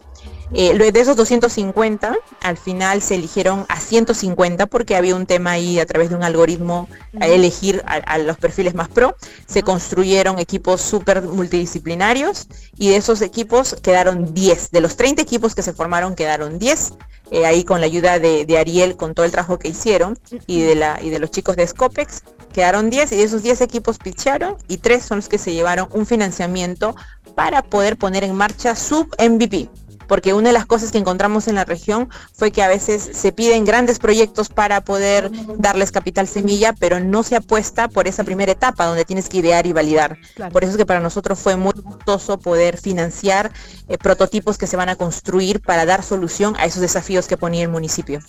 Eh, 0.53 0.91
de 0.91 0.99
esos 0.99 1.15
250, 1.15 2.15
al 2.41 2.57
final 2.57 3.01
se 3.01 3.15
eligieron 3.15 3.65
a 3.67 3.79
150 3.79 4.67
porque 4.67 4.95
había 4.95 5.15
un 5.15 5.25
tema 5.25 5.51
ahí 5.51 5.79
a 5.79 5.85
través 5.85 6.09
de 6.09 6.15
un 6.15 6.23
algoritmo 6.23 6.87
a 7.19 7.27
elegir 7.27 7.83
a, 7.85 8.17
los 8.19 8.37
perfiles 8.37 8.75
más 8.75 8.87
pro. 8.87 9.15
Se 9.47 9.63
construyeron 9.63 10.39
equipos 10.39 10.81
súper 10.81 11.21
multidisciplinarios 11.23 12.47
y 12.77 12.89
de 12.89 12.97
esos 12.97 13.21
equipos 13.21 13.75
quedaron 13.81 14.33
10. 14.33 14.71
De 14.71 14.81
los 14.81 14.95
30 14.97 15.21
equipos 15.21 15.55
que 15.55 15.61
se 15.61 15.73
formaron 15.73 16.15
quedaron 16.15 16.59
10. 16.59 16.93
Eh, 17.31 17.45
ahí 17.45 17.63
con 17.63 17.79
la 17.79 17.87
ayuda 17.87 18.19
de, 18.19 18.57
Ariel, 18.57 18.97
con 18.97 19.15
todo 19.15 19.25
el 19.25 19.31
trabajo 19.31 19.57
que 19.57 19.67
hicieron 19.67 20.17
y 20.45 20.61
de, 20.61 20.75
la, 20.75 20.99
y 21.01 21.09
de 21.09 21.17
los 21.17 21.31
chicos 21.31 21.55
de 21.55 21.65
Scopex, 21.65 22.21
quedaron 22.53 22.91
10 22.91 23.11
y 23.13 23.15
de 23.17 23.23
esos 23.23 23.41
10 23.41 23.61
equipos 23.61 23.97
picharon 23.97 24.57
y 24.67 24.77
3 24.77 25.03
son 25.03 25.17
los 25.17 25.27
que 25.27 25.39
se 25.39 25.51
llevaron 25.51 25.89
un 25.91 26.05
financiamiento 26.05 26.95
para 27.33 27.63
poder 27.63 27.97
poner 27.97 28.23
en 28.23 28.35
marcha 28.35 28.75
sub 28.75 29.07
MVP 29.19 29.69
porque 30.07 30.33
una 30.33 30.49
de 30.49 30.53
las 30.53 30.65
cosas 30.65 30.91
que 30.91 30.97
encontramos 30.97 31.47
en 31.47 31.55
la 31.55 31.65
región 31.65 32.09
fue 32.33 32.51
que 32.51 32.63
a 32.63 32.67
veces 32.67 33.09
se 33.13 33.31
piden 33.31 33.65
grandes 33.65 33.99
proyectos 33.99 34.49
para 34.49 34.81
poder 34.81 35.31
darles 35.57 35.91
capital 35.91 36.27
semilla, 36.27 36.73
pero 36.73 36.99
no 36.99 37.23
se 37.23 37.35
apuesta 37.35 37.87
por 37.87 38.07
esa 38.07 38.23
primera 38.23 38.51
etapa 38.51 38.85
donde 38.85 39.05
tienes 39.05 39.29
que 39.29 39.37
idear 39.37 39.65
y 39.67 39.73
validar. 39.73 40.17
Por 40.51 40.63
eso 40.63 40.71
es 40.71 40.77
que 40.77 40.85
para 40.85 40.99
nosotros 40.99 41.39
fue 41.39 41.55
muy 41.55 41.73
gustoso 41.73 42.37
poder 42.37 42.77
financiar 42.77 43.51
eh, 43.87 43.97
prototipos 43.97 44.57
que 44.57 44.67
se 44.67 44.77
van 44.77 44.89
a 44.89 44.95
construir 44.95 45.61
para 45.61 45.85
dar 45.85 46.03
solución 46.03 46.55
a 46.57 46.65
esos 46.65 46.81
desafíos 46.81 47.27
que 47.27 47.37
ponía 47.37 47.63
el 47.63 47.69
municipio. 47.69 48.19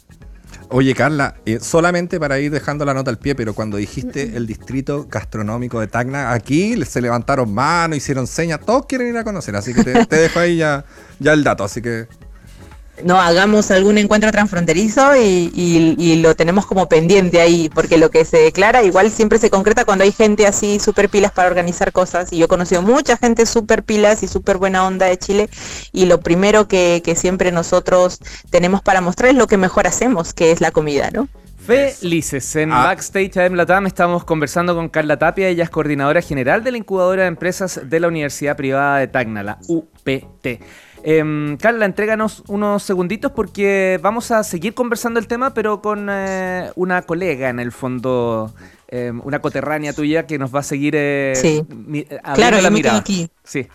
Oye, 0.68 0.94
Carla, 0.94 1.36
eh, 1.46 1.58
solamente 1.60 2.18
para 2.18 2.40
ir 2.40 2.50
dejando 2.50 2.84
la 2.84 2.92
nota 2.92 3.10
al 3.10 3.18
pie, 3.18 3.36
pero 3.36 3.54
cuando 3.54 3.76
dijiste 3.76 4.36
el 4.36 4.46
distrito 4.48 5.06
gastronómico 5.08 5.78
de 5.78 5.86
Tacna, 5.86 6.32
aquí 6.32 6.84
se 6.84 7.00
levantaron 7.00 7.54
manos, 7.54 7.96
hicieron 7.98 8.26
señas, 8.26 8.60
todos 8.66 8.86
quieren 8.86 9.08
ir 9.08 9.16
a 9.16 9.22
conocer, 9.22 9.54
así 9.54 9.72
que 9.72 9.84
te, 9.84 10.06
te 10.06 10.16
dejo 10.16 10.40
ahí 10.40 10.56
ya, 10.56 10.84
ya 11.20 11.34
el 11.34 11.44
dato, 11.44 11.62
así 11.62 11.80
que 11.80 12.08
no 13.04 13.20
hagamos 13.20 13.70
algún 13.70 13.98
encuentro 13.98 14.30
transfronterizo 14.32 15.16
y, 15.16 16.22
lo 16.22 16.34
tenemos 16.34 16.66
como 16.66 16.88
pendiente 16.88 17.40
ahí, 17.40 17.68
porque 17.72 17.98
lo 17.98 18.10
que 18.10 18.24
se 18.24 18.38
declara 18.38 18.82
igual 18.82 19.10
siempre 19.10 19.38
se 19.38 19.50
concreta 19.50 19.84
cuando 19.84 20.04
hay 20.04 20.12
gente 20.12 20.46
así 20.46 20.78
súper 20.80 21.08
pilas 21.08 21.32
para 21.32 21.48
organizar 21.48 21.92
cosas. 21.92 22.32
Y 22.32 22.38
yo 22.38 22.46
he 22.46 22.48
conocido 22.48 22.82
mucha 22.82 23.16
gente 23.16 23.46
súper 23.46 23.82
pilas 23.82 24.22
y 24.22 24.28
súper 24.28 24.56
buena 24.56 24.86
onda 24.86 25.06
de 25.06 25.18
Chile. 25.18 25.48
Y 25.92 26.06
lo 26.06 26.20
primero 26.20 26.68
que, 26.68 27.02
siempre 27.16 27.52
nosotros 27.52 28.18
tenemos 28.50 28.82
para 28.82 29.00
mostrar 29.00 29.30
es 29.30 29.36
lo 29.36 29.46
que 29.46 29.56
mejor 29.56 29.86
hacemos, 29.86 30.32
que 30.32 30.50
es 30.50 30.60
la 30.60 30.70
comida, 30.70 31.10
¿no? 31.12 31.28
Felices. 31.66 32.56
En 32.56 32.72
ah. 32.72 32.84
Backstage 32.84 33.36
ADEM 33.36 33.54
Latam 33.54 33.86
estamos 33.86 34.24
conversando 34.24 34.74
con 34.74 34.88
Carla 34.88 35.18
Tapia, 35.18 35.48
ella 35.48 35.64
es 35.64 35.70
coordinadora 35.70 36.22
general 36.22 36.62
de 36.62 36.72
la 36.72 36.78
incubadora 36.78 37.22
de 37.22 37.28
empresas 37.28 37.80
de 37.84 38.00
la 38.00 38.08
Universidad 38.08 38.56
Privada 38.56 38.98
de 38.98 39.08
Tacna, 39.08 39.42
la 39.42 39.58
UPT. 39.66 40.60
Em, 41.08 41.56
Carla, 41.58 41.84
entréganos 41.84 42.42
unos 42.48 42.82
segunditos 42.82 43.30
porque 43.30 44.00
vamos 44.02 44.32
a 44.32 44.42
seguir 44.42 44.74
conversando 44.74 45.20
el 45.20 45.28
tema, 45.28 45.54
pero 45.54 45.80
con 45.80 46.08
eh, 46.10 46.72
una 46.74 47.02
colega 47.02 47.48
en 47.48 47.60
el 47.60 47.70
fondo, 47.70 48.52
em, 48.88 49.20
una 49.22 49.38
coterránea 49.38 49.92
tuya 49.92 50.26
que 50.26 50.36
nos 50.36 50.52
va 50.52 50.58
a 50.58 50.62
seguir 50.64 50.94
eh, 50.96 51.34
sí. 51.36 51.64
Eh, 51.94 52.18
claro, 52.34 52.60
la 52.60 52.70
mirada. 52.70 52.98
Aquí. 52.98 53.30
Sí, 53.44 53.68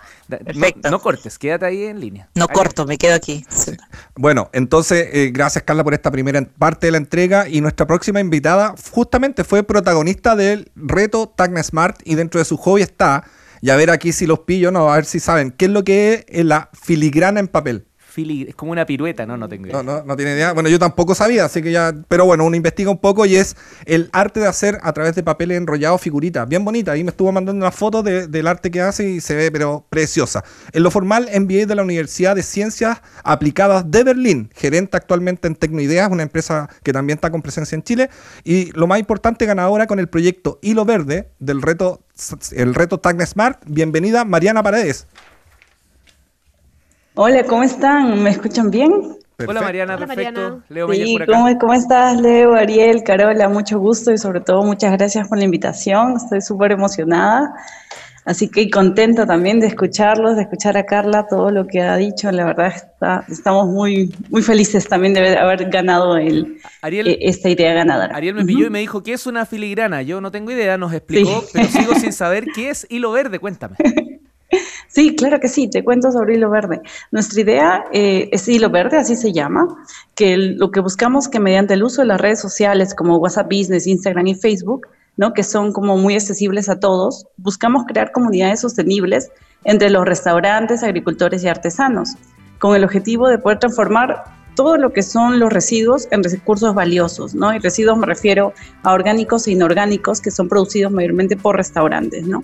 no, 0.91 0.99
cortes, 0.99 1.39
quédate 1.39 1.67
ahí 1.67 1.85
en 1.85 2.01
línea. 2.01 2.27
No 2.35 2.49
corto, 2.49 2.85
me 2.85 2.97
quedo 2.97 3.15
aquí. 3.15 3.45
Bueno, 4.17 4.49
entonces, 4.51 5.31
gracias 5.31 5.63
Carla 5.63 5.85
por 5.85 5.93
esta 5.93 6.11
primera 6.11 6.45
parte 6.59 6.87
de 6.87 6.91
la 6.91 6.97
entrega 6.97 7.47
y 7.47 7.61
nuestra 7.61 7.87
próxima 7.87 8.19
invitada 8.19 8.75
justamente 8.91 9.45
fue 9.45 9.63
protagonista 9.63 10.35
del 10.35 10.69
reto 10.75 11.29
Tagna 11.29 11.63
Smart 11.63 12.01
y 12.03 12.15
dentro 12.15 12.39
de 12.39 12.45
su 12.45 12.57
hobby 12.57 12.81
está 12.81 13.23
y 13.61 13.69
a 13.69 13.75
ver 13.75 13.91
aquí 13.91 14.11
si 14.11 14.25
los 14.25 14.39
pillo, 14.39 14.71
no, 14.71 14.91
a 14.91 14.95
ver 14.95 15.05
si 15.05 15.19
saben. 15.19 15.51
¿Qué 15.51 15.65
es 15.65 15.71
lo 15.71 15.83
que 15.83 16.25
es 16.27 16.43
la 16.43 16.69
filigrana 16.73 17.39
en 17.39 17.47
papel? 17.47 17.85
Es 18.15 18.55
como 18.55 18.71
una 18.71 18.85
pirueta, 18.85 19.25
¿no? 19.25 19.37
No 19.37 19.47
tengo 19.47 19.67
idea. 19.67 19.81
No, 19.81 19.83
no, 19.83 20.03
no 20.03 20.15
tiene 20.15 20.33
idea. 20.33 20.53
Bueno, 20.53 20.69
yo 20.69 20.79
tampoco 20.79 21.15
sabía, 21.15 21.45
así 21.45 21.61
que 21.61 21.71
ya. 21.71 21.93
Pero 22.07 22.25
bueno, 22.25 22.45
uno 22.45 22.55
investiga 22.55 22.89
un 22.89 22.97
poco 22.97 23.25
y 23.25 23.35
es 23.35 23.55
el 23.85 24.09
arte 24.11 24.39
de 24.39 24.47
hacer 24.47 24.79
a 24.81 24.93
través 24.93 25.15
de 25.15 25.23
papel 25.23 25.51
enrollado 25.51 25.97
figuritas. 25.97 26.47
Bien 26.47 26.63
bonita. 26.65 26.91
Ahí 26.91 27.03
me 27.03 27.11
estuvo 27.11 27.31
mandando 27.31 27.63
una 27.63 27.71
foto 27.71 28.03
del 28.03 28.47
arte 28.47 28.71
que 28.71 28.81
hace 28.81 29.09
y 29.09 29.21
se 29.21 29.35
ve, 29.35 29.51
pero 29.51 29.85
preciosa. 29.89 30.43
En 30.73 30.83
lo 30.83 30.91
formal, 30.91 31.29
MBA 31.33 31.65
de 31.65 31.75
la 31.75 31.83
Universidad 31.83 32.35
de 32.35 32.43
Ciencias 32.43 33.01
Aplicadas 33.23 33.89
de 33.89 34.03
Berlín, 34.03 34.49
gerente 34.53 34.97
actualmente 34.97 35.47
en 35.47 35.55
Tecnoideas, 35.55 36.11
una 36.11 36.23
empresa 36.23 36.69
que 36.83 36.93
también 36.93 37.17
está 37.17 37.29
con 37.31 37.41
presencia 37.41 37.75
en 37.75 37.83
Chile. 37.83 38.09
Y 38.43 38.71
lo 38.73 38.87
más 38.87 38.99
importante, 38.99 39.45
ganadora 39.45 39.87
con 39.87 39.99
el 39.99 40.09
proyecto 40.09 40.59
Hilo 40.61 40.85
Verde 40.85 41.29
del 41.39 41.61
reto 41.61 42.01
el 42.51 42.75
reto 42.75 42.99
Tag 42.99 43.25
Smart. 43.25 43.61
Bienvenida 43.65 44.25
Mariana 44.25 44.61
Paredes. 44.61 45.07
Hola, 47.15 47.43
¿cómo 47.43 47.63
están? 47.63 48.23
¿Me 48.23 48.29
escuchan 48.29 48.71
bien? 48.71 49.17
Hola 49.45 49.61
Mariana, 49.61 49.97
perfecto. 49.97 50.61
Leo 50.69 50.87
por 50.87 50.95
acá. 50.95 51.31
¿cómo, 51.33 51.59
¿cómo, 51.59 51.73
estás, 51.73 52.21
Leo, 52.21 52.53
Ariel, 52.53 53.03
Carola? 53.03 53.49
Mucho 53.49 53.79
gusto 53.79 54.13
y 54.13 54.17
sobre 54.17 54.39
todo 54.39 54.63
muchas 54.63 54.93
gracias 54.93 55.27
por 55.27 55.37
la 55.37 55.43
invitación. 55.43 56.15
Estoy 56.15 56.39
súper 56.39 56.71
emocionada. 56.71 57.53
Así 58.23 58.49
que 58.49 58.69
contenta 58.69 59.25
también 59.25 59.59
de 59.59 59.67
escucharlos, 59.67 60.37
de 60.37 60.43
escuchar 60.43 60.77
a 60.77 60.85
Carla, 60.85 61.25
todo 61.27 61.51
lo 61.51 61.67
que 61.67 61.81
ha 61.81 61.97
dicho. 61.97 62.31
La 62.31 62.45
verdad, 62.45 62.67
está, 62.67 63.25
estamos 63.27 63.67
muy, 63.67 64.15
muy 64.29 64.41
felices 64.41 64.87
también 64.87 65.13
de 65.13 65.37
haber 65.37 65.69
ganado 65.69 66.15
el, 66.15 66.59
e, 66.83 67.17
esta 67.21 67.49
idea 67.49 67.73
ganadora. 67.73 68.15
Ariel 68.15 68.35
me 68.35 68.45
pilló 68.45 68.67
y 68.67 68.69
me 68.69 68.79
dijo, 68.79 69.03
¿qué 69.03 69.13
es 69.13 69.25
una 69.25 69.45
filigrana? 69.45 70.01
Yo 70.01 70.21
no 70.21 70.31
tengo 70.31 70.51
idea, 70.51 70.77
nos 70.77 70.93
explicó, 70.93 71.43
pero 71.51 71.67
sigo 71.67 71.95
sin 71.99 72.13
saber 72.13 72.45
qué 72.55 72.69
es 72.69 72.87
hilo 72.89 73.11
verde. 73.11 73.39
Cuéntame. 73.39 73.75
Sí, 74.93 75.15
claro 75.15 75.39
que 75.39 75.47
sí, 75.47 75.69
te 75.69 75.85
cuento 75.85 76.11
sobre 76.11 76.35
Hilo 76.35 76.49
Verde. 76.49 76.81
Nuestra 77.11 77.39
idea 77.39 77.85
eh, 77.93 78.27
es 78.33 78.45
Hilo 78.49 78.69
Verde, 78.69 78.97
así 78.97 79.15
se 79.15 79.31
llama, 79.31 79.65
que 80.15 80.35
lo 80.35 80.69
que 80.69 80.81
buscamos 80.81 81.29
que 81.29 81.39
mediante 81.39 81.75
el 81.75 81.83
uso 81.83 82.01
de 82.01 82.09
las 82.09 82.19
redes 82.19 82.41
sociales 82.41 82.93
como 82.93 83.15
WhatsApp 83.15 83.45
Business, 83.49 83.87
Instagram 83.87 84.27
y 84.27 84.35
Facebook, 84.35 84.87
¿no? 85.15 85.33
que 85.33 85.43
son 85.43 85.71
como 85.71 85.97
muy 85.97 86.15
accesibles 86.15 86.67
a 86.67 86.81
todos, 86.81 87.25
buscamos 87.37 87.85
crear 87.87 88.11
comunidades 88.11 88.59
sostenibles 88.59 89.29
entre 89.63 89.89
los 89.89 90.05
restaurantes, 90.05 90.83
agricultores 90.83 91.41
y 91.45 91.47
artesanos, 91.47 92.15
con 92.59 92.75
el 92.75 92.83
objetivo 92.83 93.29
de 93.29 93.37
poder 93.37 93.59
transformar 93.59 94.25
todo 94.55 94.75
lo 94.75 94.91
que 94.91 95.03
son 95.03 95.39
los 95.39 95.53
residuos 95.53 96.09
en 96.11 96.21
recursos 96.21 96.75
valiosos, 96.75 97.33
¿no? 97.33 97.53
Y 97.53 97.59
residuos 97.59 97.97
me 97.97 98.05
refiero 98.05 98.51
a 98.83 98.91
orgánicos 98.91 99.47
e 99.47 99.51
inorgánicos 99.51 100.19
que 100.19 100.31
son 100.31 100.49
producidos 100.49 100.91
mayormente 100.91 101.37
por 101.37 101.55
restaurantes, 101.55 102.27
¿no? 102.27 102.43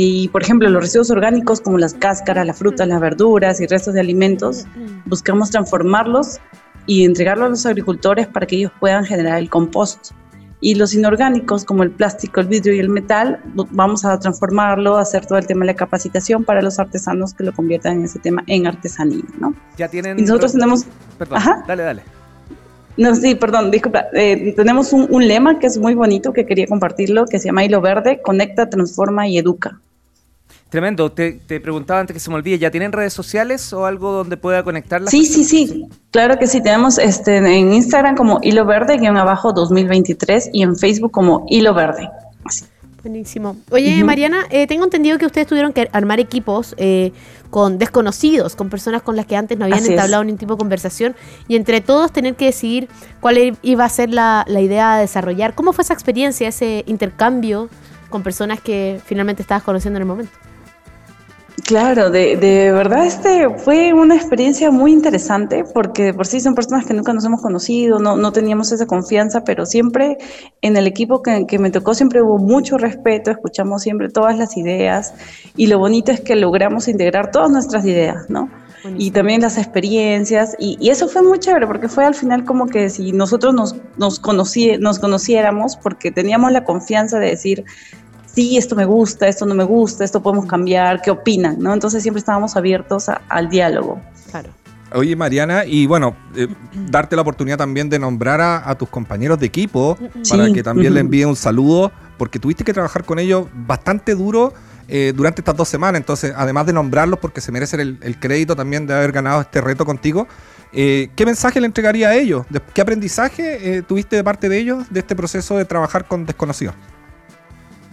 Y, 0.00 0.28
por 0.28 0.44
ejemplo, 0.44 0.70
los 0.70 0.80
residuos 0.80 1.10
orgánicos 1.10 1.60
como 1.60 1.76
las 1.76 1.92
cáscaras, 1.92 2.46
las 2.46 2.56
frutas, 2.56 2.86
las 2.86 3.00
verduras 3.00 3.60
y 3.60 3.66
restos 3.66 3.94
de 3.94 4.00
alimentos, 4.00 4.64
buscamos 5.06 5.50
transformarlos 5.50 6.38
y 6.86 7.04
entregarlos 7.04 7.46
a 7.46 7.48
los 7.48 7.66
agricultores 7.66 8.28
para 8.28 8.46
que 8.46 8.54
ellos 8.54 8.70
puedan 8.78 9.04
generar 9.04 9.40
el 9.40 9.50
compost. 9.50 10.12
Y 10.60 10.76
los 10.76 10.94
inorgánicos 10.94 11.64
como 11.64 11.82
el 11.82 11.90
plástico, 11.90 12.38
el 12.38 12.46
vidrio 12.46 12.74
y 12.74 12.78
el 12.78 12.90
metal, 12.90 13.40
vamos 13.72 14.04
a 14.04 14.16
transformarlo, 14.20 14.98
a 14.98 15.00
hacer 15.00 15.26
todo 15.26 15.36
el 15.36 15.48
tema 15.48 15.62
de 15.62 15.72
la 15.72 15.74
capacitación 15.74 16.44
para 16.44 16.62
los 16.62 16.78
artesanos 16.78 17.34
que 17.34 17.42
lo 17.42 17.52
conviertan 17.52 17.94
en 17.94 18.04
ese 18.04 18.20
tema 18.20 18.44
en 18.46 18.68
artesanía, 18.68 19.24
¿no? 19.40 19.52
Ya 19.78 19.88
tienen... 19.88 20.16
Y 20.16 20.22
nosotros 20.22 20.52
tenemos... 20.52 20.84
Perdón, 21.18 21.38
Ajá. 21.38 21.64
dale, 21.66 21.82
dale. 21.82 22.02
No, 22.96 23.16
sí, 23.16 23.34
perdón, 23.34 23.72
disculpa. 23.72 24.04
Eh, 24.12 24.54
tenemos 24.56 24.92
un, 24.92 25.08
un, 25.10 25.26
lema 25.26 25.58
que 25.58 25.66
es 25.66 25.76
muy 25.76 25.96
bonito 25.96 26.32
que 26.32 26.46
quería 26.46 26.68
compartirlo, 26.68 27.26
que 27.26 27.40
se 27.40 27.46
llama 27.46 27.64
Hilo 27.64 27.80
Verde, 27.80 28.20
conecta, 28.22 28.70
transforma 28.70 29.26
y 29.26 29.38
educa. 29.38 29.80
Tremendo. 30.70 31.10
Te, 31.10 31.40
preguntaba 31.60 32.00
antes 32.00 32.14
que 32.14 32.20
se 32.20 32.28
me 32.28 32.36
olvide, 32.36 32.58
¿ya 32.58 32.70
tienen 32.70 32.92
redes 32.92 33.12
sociales 33.14 33.72
o 33.72 33.86
algo 33.86 34.12
donde 34.12 34.36
pueda 34.36 34.62
conectarlas? 34.62 35.10
Sí, 35.10 35.24
sí, 35.24 35.44
sí. 35.44 35.86
Claro 36.10 36.38
que 36.38 36.46
sí. 36.46 36.62
Tenemos 36.62 36.98
este, 36.98 37.38
en 37.38 37.72
Instagram 37.72 38.16
como 38.16 38.38
Hilo 38.42 38.66
Verde, 38.66 38.98
guion 38.98 39.16
abajo 39.16 39.52
2023, 39.52 40.50
y 40.52 40.62
en 40.62 40.76
Facebook 40.76 41.10
como 41.10 41.46
Hilo 41.48 41.72
Verde. 41.72 42.10
Buenísimo. 43.02 43.56
Oye, 43.70 44.02
Mariana, 44.04 44.44
eh, 44.50 44.66
tengo 44.66 44.84
entendido 44.84 45.16
que 45.16 45.24
ustedes 45.24 45.46
tuvieron 45.46 45.72
que 45.72 45.88
armar 45.92 46.20
equipos 46.20 46.74
eh, 46.76 47.12
con 47.48 47.78
desconocidos, 47.78 48.54
con 48.54 48.68
personas 48.68 49.02
con 49.02 49.16
las 49.16 49.24
que 49.24 49.36
antes 49.36 49.56
no 49.56 49.64
habían 49.64 49.86
entablado 49.86 50.24
ningún 50.24 50.38
tipo 50.38 50.54
de 50.54 50.58
conversación, 50.58 51.16
y 51.46 51.56
entre 51.56 51.80
todos 51.80 52.12
tener 52.12 52.34
que 52.34 52.46
decidir 52.46 52.88
cuál 53.20 53.56
iba 53.62 53.84
a 53.84 53.88
ser 53.88 54.10
la, 54.10 54.44
la 54.48 54.60
idea 54.60 54.94
a 54.94 54.98
desarrollar. 54.98 55.54
¿Cómo 55.54 55.72
fue 55.72 55.84
esa 55.84 55.94
experiencia, 55.94 56.48
ese 56.48 56.84
intercambio 56.86 57.70
con 58.10 58.22
personas 58.22 58.60
que 58.60 59.00
finalmente 59.06 59.40
estabas 59.40 59.62
conociendo 59.62 59.96
en 59.96 60.02
el 60.02 60.08
momento? 60.08 60.47
Claro, 61.64 62.10
de, 62.10 62.36
de, 62.36 62.70
verdad 62.72 63.06
este 63.06 63.48
fue 63.56 63.92
una 63.92 64.14
experiencia 64.14 64.70
muy 64.70 64.92
interesante 64.92 65.64
porque 65.64 66.14
por 66.14 66.26
sí 66.26 66.40
son 66.40 66.54
personas 66.54 66.86
que 66.86 66.94
nunca 66.94 67.12
nos 67.12 67.24
hemos 67.24 67.40
conocido, 67.40 67.98
no, 67.98 68.16
no 68.16 68.32
teníamos 68.32 68.70
esa 68.70 68.86
confianza, 68.86 69.44
pero 69.44 69.66
siempre 69.66 70.18
en 70.62 70.76
el 70.76 70.86
equipo 70.86 71.22
que, 71.22 71.46
que, 71.46 71.58
me 71.58 71.70
tocó 71.70 71.94
siempre 71.94 72.22
hubo 72.22 72.38
mucho 72.38 72.78
respeto, 72.78 73.30
escuchamos 73.30 73.82
siempre 73.82 74.08
todas 74.08 74.38
las 74.38 74.56
ideas 74.56 75.14
y 75.56 75.66
lo 75.66 75.78
bonito 75.78 76.12
es 76.12 76.20
que 76.20 76.36
logramos 76.36 76.86
integrar 76.86 77.30
todas 77.30 77.50
nuestras 77.50 77.84
ideas, 77.84 78.28
¿no? 78.28 78.48
Y 78.96 79.10
también 79.10 79.40
las 79.40 79.58
experiencias 79.58 80.54
y, 80.58 80.76
y, 80.80 80.90
eso 80.90 81.08
fue 81.08 81.22
muy 81.22 81.40
chévere 81.40 81.66
porque 81.66 81.88
fue 81.88 82.04
al 82.04 82.14
final 82.14 82.44
como 82.44 82.66
que 82.66 82.88
si 82.90 83.10
nosotros 83.10 83.52
nos, 83.52 83.74
nos, 83.96 84.20
conocí, 84.20 84.78
nos 84.78 85.00
conociéramos 85.00 85.76
porque 85.76 86.12
teníamos 86.12 86.52
la 86.52 86.62
confianza 86.62 87.18
de 87.18 87.30
decir, 87.30 87.64
sí, 88.38 88.56
esto 88.56 88.76
me 88.76 88.84
gusta, 88.84 89.26
esto 89.26 89.44
no 89.46 89.54
me 89.56 89.64
gusta, 89.64 90.04
esto 90.04 90.22
podemos 90.22 90.46
cambiar, 90.46 91.02
¿qué 91.02 91.10
opinan? 91.10 91.58
¿no? 91.58 91.74
Entonces 91.74 92.04
siempre 92.04 92.20
estábamos 92.20 92.56
abiertos 92.56 93.06
al 93.28 93.48
diálogo. 93.48 94.00
Claro. 94.30 94.50
Oye, 94.94 95.16
Mariana, 95.16 95.64
y 95.64 95.86
bueno, 95.86 96.16
eh, 96.36 96.46
darte 96.88 97.16
la 97.16 97.22
oportunidad 97.22 97.58
también 97.58 97.90
de 97.90 97.98
nombrar 97.98 98.40
a, 98.40 98.72
tus 98.76 98.88
compañeros 98.88 99.40
de 99.40 99.46
equipo 99.46 99.98
para 100.30 100.52
que 100.52 100.62
también 100.62 100.94
le 100.94 101.00
envíe 101.00 101.24
un 101.24 101.34
saludo, 101.34 101.90
porque 102.16 102.38
tuviste 102.38 102.62
que 102.62 102.72
trabajar 102.72 103.02
con 103.04 103.18
ellos 103.18 103.48
bastante 103.52 104.14
duro 104.14 104.54
eh, 104.86 105.12
durante 105.16 105.40
estas 105.40 105.56
dos 105.56 105.68
semanas. 105.68 105.98
Entonces, 105.98 106.32
además 106.36 106.64
de 106.66 106.72
nombrarlos, 106.74 107.18
porque 107.18 107.40
se 107.40 107.50
merecen 107.50 107.98
el, 108.00 108.18
crédito 108.20 108.54
también 108.54 108.86
de 108.86 108.94
haber 108.94 109.10
ganado 109.10 109.40
este 109.40 109.60
reto 109.60 109.84
contigo, 109.84 110.28
eh, 110.72 111.10
¿qué 111.16 111.26
mensaje 111.26 111.60
le 111.60 111.66
entregaría 111.66 112.10
a 112.10 112.14
ellos? 112.14 112.46
¿Qué 112.72 112.80
aprendizaje 112.80 113.82
tuviste 113.82 114.14
de 114.14 114.22
parte 114.22 114.48
de 114.48 114.58
ellos 114.58 114.86
de 114.90 115.00
este 115.00 115.16
proceso 115.16 115.56
de 115.58 115.64
trabajar 115.64 116.06
con 116.06 116.24
desconocidos? 116.24 116.76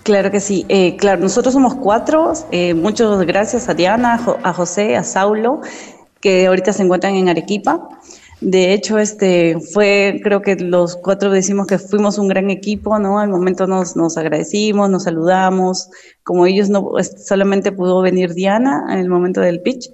Claro 0.05 0.29
que 0.29 0.39
sí. 0.39 0.67
Eh, 0.69 0.97
claro, 0.97 1.19
nosotros 1.19 1.51
somos 1.51 1.73
cuatro. 1.73 2.31
Eh, 2.51 2.75
muchas 2.75 3.19
gracias 3.25 3.69
a 3.69 3.73
Diana, 3.73 4.23
a 4.43 4.53
José, 4.53 4.95
a 4.95 5.03
Saulo, 5.03 5.61
que 6.21 6.45
ahorita 6.45 6.73
se 6.73 6.83
encuentran 6.83 7.15
en 7.15 7.27
Arequipa. 7.27 7.89
De 8.41 8.73
hecho, 8.73 8.97
este 8.99 9.57
fue, 9.73 10.19
creo 10.21 10.41
que 10.41 10.55
los 10.55 10.97
cuatro 10.97 11.31
decimos 11.31 11.67
que 11.67 11.79
fuimos 11.79 12.17
un 12.17 12.27
gran 12.27 12.49
equipo, 12.49 12.99
¿no? 12.99 13.19
Al 13.19 13.29
momento 13.29 13.65
nos, 13.65 13.95
nos 13.95 14.17
agradecimos, 14.17 14.89
nos 14.89 15.03
saludamos. 15.03 15.89
Como 16.23 16.45
ellos 16.45 16.69
no, 16.69 16.91
solamente 17.25 17.71
pudo 17.71 18.01
venir 18.01 18.33
Diana 18.33 18.85
en 18.89 18.99
el 18.99 19.09
momento 19.09 19.41
del 19.41 19.61
pitch. 19.61 19.89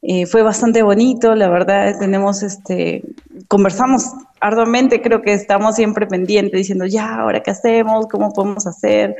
Eh, 0.00 0.26
fue 0.26 0.42
bastante 0.42 0.82
bonito, 0.82 1.34
la 1.34 1.48
verdad, 1.48 1.98
tenemos, 1.98 2.42
este, 2.42 3.02
conversamos 3.48 4.12
arduamente, 4.38 5.00
creo 5.00 5.22
que 5.22 5.32
estamos 5.32 5.76
siempre 5.76 6.06
pendientes, 6.06 6.58
diciendo, 6.58 6.84
ya, 6.84 7.14
ahora 7.14 7.42
qué 7.42 7.50
hacemos, 7.50 8.06
cómo 8.08 8.32
podemos 8.32 8.66
hacer 8.66 9.16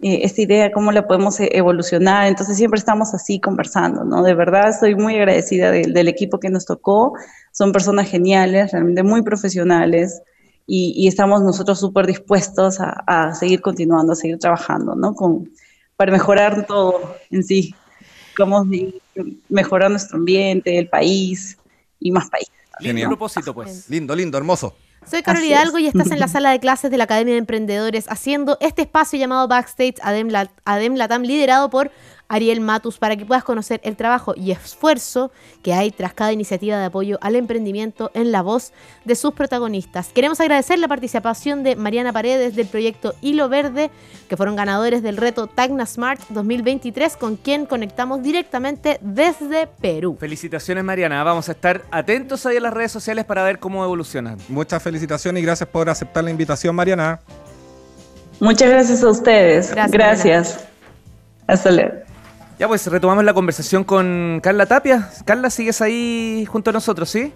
eh, 0.00 0.20
esta 0.22 0.42
idea, 0.42 0.72
cómo 0.72 0.92
la 0.92 1.06
podemos 1.06 1.38
eh, 1.40 1.48
evolucionar. 1.52 2.26
Entonces 2.26 2.56
siempre 2.56 2.78
estamos 2.78 3.14
así 3.14 3.40
conversando, 3.40 4.04
¿no? 4.04 4.22
De 4.22 4.34
verdad, 4.34 4.68
estoy 4.68 4.94
muy 4.94 5.16
agradecida 5.16 5.70
del 5.70 6.08
equipo 6.08 6.38
que 6.40 6.50
nos 6.50 6.66
tocó. 6.66 7.14
Son 7.52 7.72
personas 7.72 8.08
geniales, 8.08 8.72
realmente 8.72 9.02
muy 9.02 9.22
profesionales. 9.22 10.22
Y, 10.68 11.06
estamos 11.06 11.42
nosotros 11.42 11.78
súper 11.78 12.08
dispuestos 12.08 12.80
a, 12.80 13.04
a, 13.06 13.34
seguir 13.34 13.60
continuando, 13.60 14.14
a 14.14 14.16
seguir 14.16 14.38
trabajando, 14.38 14.96
¿no? 14.96 15.14
Con, 15.14 15.48
para 15.96 16.10
mejorar 16.10 16.66
todo 16.66 17.16
en 17.30 17.44
sí 17.44 17.72
cómo 18.36 18.64
mejorar 19.48 19.90
nuestro 19.90 20.18
ambiente, 20.18 20.78
el 20.78 20.88
país 20.88 21.58
y 21.98 22.12
más 22.12 22.28
países. 22.28 22.52
Lindo 22.78 23.08
propósito, 23.08 23.54
pues. 23.54 23.88
Lindo, 23.88 24.14
lindo, 24.14 24.36
hermoso. 24.36 24.76
Soy 25.08 25.22
Carol 25.22 25.44
Hidalgo 25.44 25.78
y 25.78 25.86
estás 25.86 26.10
en 26.10 26.18
la 26.18 26.26
sala 26.28 26.50
de 26.50 26.58
clases 26.58 26.90
de 26.90 26.96
la 26.96 27.04
Academia 27.04 27.34
de 27.34 27.38
Emprendedores 27.38 28.06
haciendo 28.08 28.58
este 28.60 28.82
espacio 28.82 29.18
llamado 29.18 29.46
Backstage 29.46 29.94
Adem, 30.02 30.28
Adem 30.64 30.96
Latam, 30.96 31.22
liderado 31.22 31.70
por 31.70 31.92
Ariel 32.28 32.60
Matus 32.60 32.98
para 32.98 33.16
que 33.16 33.24
puedas 33.24 33.44
conocer 33.44 33.80
el 33.84 33.96
trabajo 33.96 34.34
y 34.36 34.50
esfuerzo 34.50 35.30
que 35.62 35.74
hay 35.74 35.90
tras 35.90 36.12
cada 36.12 36.32
iniciativa 36.32 36.76
de 36.78 36.86
apoyo 36.86 37.18
al 37.20 37.36
emprendimiento 37.36 38.10
en 38.14 38.32
la 38.32 38.42
voz 38.42 38.72
de 39.04 39.14
sus 39.14 39.32
protagonistas. 39.34 40.08
Queremos 40.08 40.40
agradecer 40.40 40.78
la 40.78 40.88
participación 40.88 41.62
de 41.62 41.76
Mariana 41.76 42.12
Paredes 42.12 42.56
del 42.56 42.66
proyecto 42.66 43.14
Hilo 43.20 43.48
Verde, 43.48 43.90
que 44.28 44.36
fueron 44.36 44.56
ganadores 44.56 45.02
del 45.02 45.16
reto 45.16 45.46
Tagna 45.46 45.86
Smart 45.86 46.20
2023, 46.30 47.16
con 47.16 47.36
quien 47.36 47.66
conectamos 47.66 48.22
directamente 48.22 48.98
desde 49.00 49.66
Perú. 49.66 50.16
Felicitaciones 50.18 50.82
Mariana, 50.82 51.22
vamos 51.22 51.48
a 51.48 51.52
estar 51.52 51.84
atentos 51.90 52.44
ahí 52.46 52.56
en 52.56 52.64
las 52.64 52.74
redes 52.74 52.92
sociales 52.92 53.24
para 53.24 53.44
ver 53.44 53.58
cómo 53.58 53.84
evolucionan. 53.84 54.38
Muchas 54.48 54.82
felicitaciones 54.96 55.42
y 55.42 55.46
gracias 55.46 55.68
por 55.68 55.90
aceptar 55.90 56.24
la 56.24 56.30
invitación 56.30 56.74
Mariana. 56.74 57.20
Muchas 58.40 58.70
gracias 58.70 59.02
a 59.02 59.10
ustedes. 59.10 59.70
Gracias. 59.70 59.92
gracias. 59.92 60.60
Hasta 61.46 61.70
luego. 61.70 61.92
Ya 62.58 62.66
pues 62.66 62.86
retomamos 62.86 63.22
la 63.24 63.34
conversación 63.34 63.84
con 63.84 64.40
Carla 64.42 64.64
Tapia. 64.64 65.10
Carla, 65.26 65.50
¿sigues 65.50 65.82
ahí 65.82 66.46
junto 66.48 66.70
a 66.70 66.72
nosotros, 66.72 67.10
sí? 67.10 67.32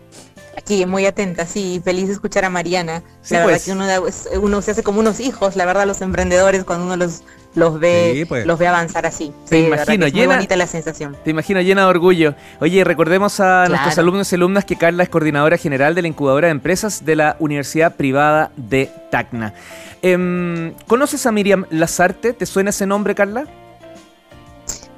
Aquí, 0.56 0.86
muy 0.86 1.04
atenta, 1.04 1.44
sí, 1.44 1.80
feliz 1.84 2.06
de 2.06 2.14
escuchar 2.14 2.44
a 2.46 2.50
Mariana. 2.50 3.02
la 3.28 3.38
verdad 3.44 3.60
pues. 4.00 4.24
que 4.28 4.38
uno, 4.38 4.62
se 4.62 4.70
hace 4.70 4.82
como 4.82 5.00
unos 5.00 5.20
hijos, 5.20 5.56
la 5.56 5.66
verdad, 5.66 5.86
los 5.86 6.00
emprendedores, 6.00 6.64
cuando 6.64 6.86
uno 6.86 6.96
los, 6.96 7.22
los 7.54 7.80
ve 7.80 8.24
pues. 8.28 8.46
los 8.46 8.58
ve 8.58 8.66
avanzar 8.66 9.06
así. 9.06 9.32
Te 9.48 9.60
imagino, 9.60 10.06
llena, 10.06 10.26
muy 10.26 10.36
bonita 10.36 10.56
la 10.56 10.66
sensación. 10.66 11.16
Te 11.24 11.30
imagino 11.30 11.60
llena 11.60 11.82
de 11.82 11.88
orgullo. 11.88 12.34
Oye, 12.60 12.84
recordemos 12.84 13.40
a 13.40 13.66
nuestros 13.68 13.98
alumnos 13.98 14.30
y 14.32 14.36
alumnas 14.36 14.64
que 14.64 14.76
Carla 14.76 15.02
es 15.02 15.08
coordinadora 15.08 15.56
general 15.56 15.94
de 15.94 16.02
la 16.02 16.08
incubadora 16.08 16.48
de 16.48 16.52
empresas 16.52 17.04
de 17.04 17.16
la 17.16 17.36
Universidad 17.38 17.96
Privada 17.96 18.50
de 18.56 18.90
Tacna. 19.10 19.54
Em, 20.02 20.74
¿Conoces 20.86 21.26
a 21.26 21.32
Miriam 21.32 21.66
Lazarte? 21.70 22.32
¿Te 22.32 22.46
suena 22.46 22.70
ese 22.70 22.86
nombre, 22.86 23.14
Carla? 23.14 23.44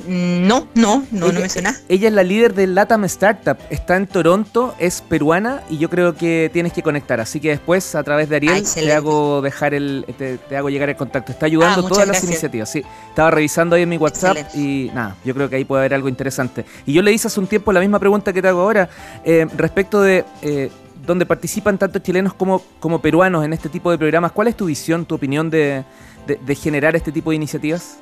Mm, 0.07 0.47
no, 0.47 0.69
no, 0.75 1.05
no, 1.11 1.33
no 1.33 1.41
me 1.41 1.49
suena. 1.49 1.77
Ella 1.89 2.09
es 2.09 2.15
la 2.15 2.23
líder 2.23 2.55
de 2.55 2.67
Latam 2.67 3.05
Startup, 3.05 3.57
está 3.71 3.97
en 3.97 4.07
Toronto, 4.07 4.75
es 4.79 5.01
peruana 5.01 5.63
y 5.71 5.79
yo 5.79 5.89
creo 5.91 6.15
que 6.15 6.51
tienes 6.53 6.73
que 6.73 6.83
conectar. 6.83 7.21
Así 7.21 7.41
que 7.41 7.51
después 7.51 7.95
a 7.95 8.03
través 8.03 8.29
de 8.29 8.37
Ariel 8.37 8.65
te 8.65 8.93
hago 8.93 9.43
dejar 9.43 9.75
el, 9.75 10.05
te, 10.17 10.57
hago 10.57 10.71
llegar 10.71 10.89
el 10.89 10.97
contacto. 10.97 11.33
Está 11.33 11.47
ayudando 11.47 11.87
ah, 11.87 11.89
todas 11.89 12.09
las 12.09 12.23
iniciativas. 12.25 12.71
Sí, 12.71 12.83
estaba 13.09 13.31
revisando 13.31 13.77
ahí 13.77 13.83
en 13.83 13.89
mi 13.89 13.97
WhatsApp 13.97 14.37
y 14.55 14.91
nada, 14.95 15.17
yo 15.25 15.35
creo 15.35 15.49
que 15.49 15.57
ahí 15.57 15.65
puede 15.65 15.83
haber 15.83 15.95
algo 15.95 16.09
interesante. 16.09 16.65
Y 16.87 16.93
yo 16.93 17.03
le 17.03 17.13
hice 17.13 17.29
hace 17.29 17.41
un 17.41 17.47
tiempo 17.47 17.73
la 17.73 17.81
misma 17.81 17.99
pregunta 17.99 18.33
que 18.33 18.43
te 18.43 18.49
hago 18.49 18.61
ahora 18.61 18.89
eh, 19.25 19.47
respecto 19.57 20.01
de 20.01 20.25
eh, 20.43 20.71
donde 21.07 21.27
participan 21.27 21.79
tanto 21.79 21.99
chilenos 21.99 22.35
como, 22.35 22.63
como 22.81 23.01
peruanos 23.01 23.45
en 23.45 23.53
este 23.53 23.69
tipo 23.69 23.91
de 23.91 23.99
programas. 23.99 24.33
¿Cuál 24.33 24.49
es 24.49 24.57
tu 24.57 24.67
visión, 24.67 25.05
tu 25.05 25.15
opinión 25.15 25.51
de 25.51 25.85
generar 26.61 26.95
este 26.97 27.13
tipo 27.13 27.31
de 27.31 27.37
iniciativas? 27.37 27.99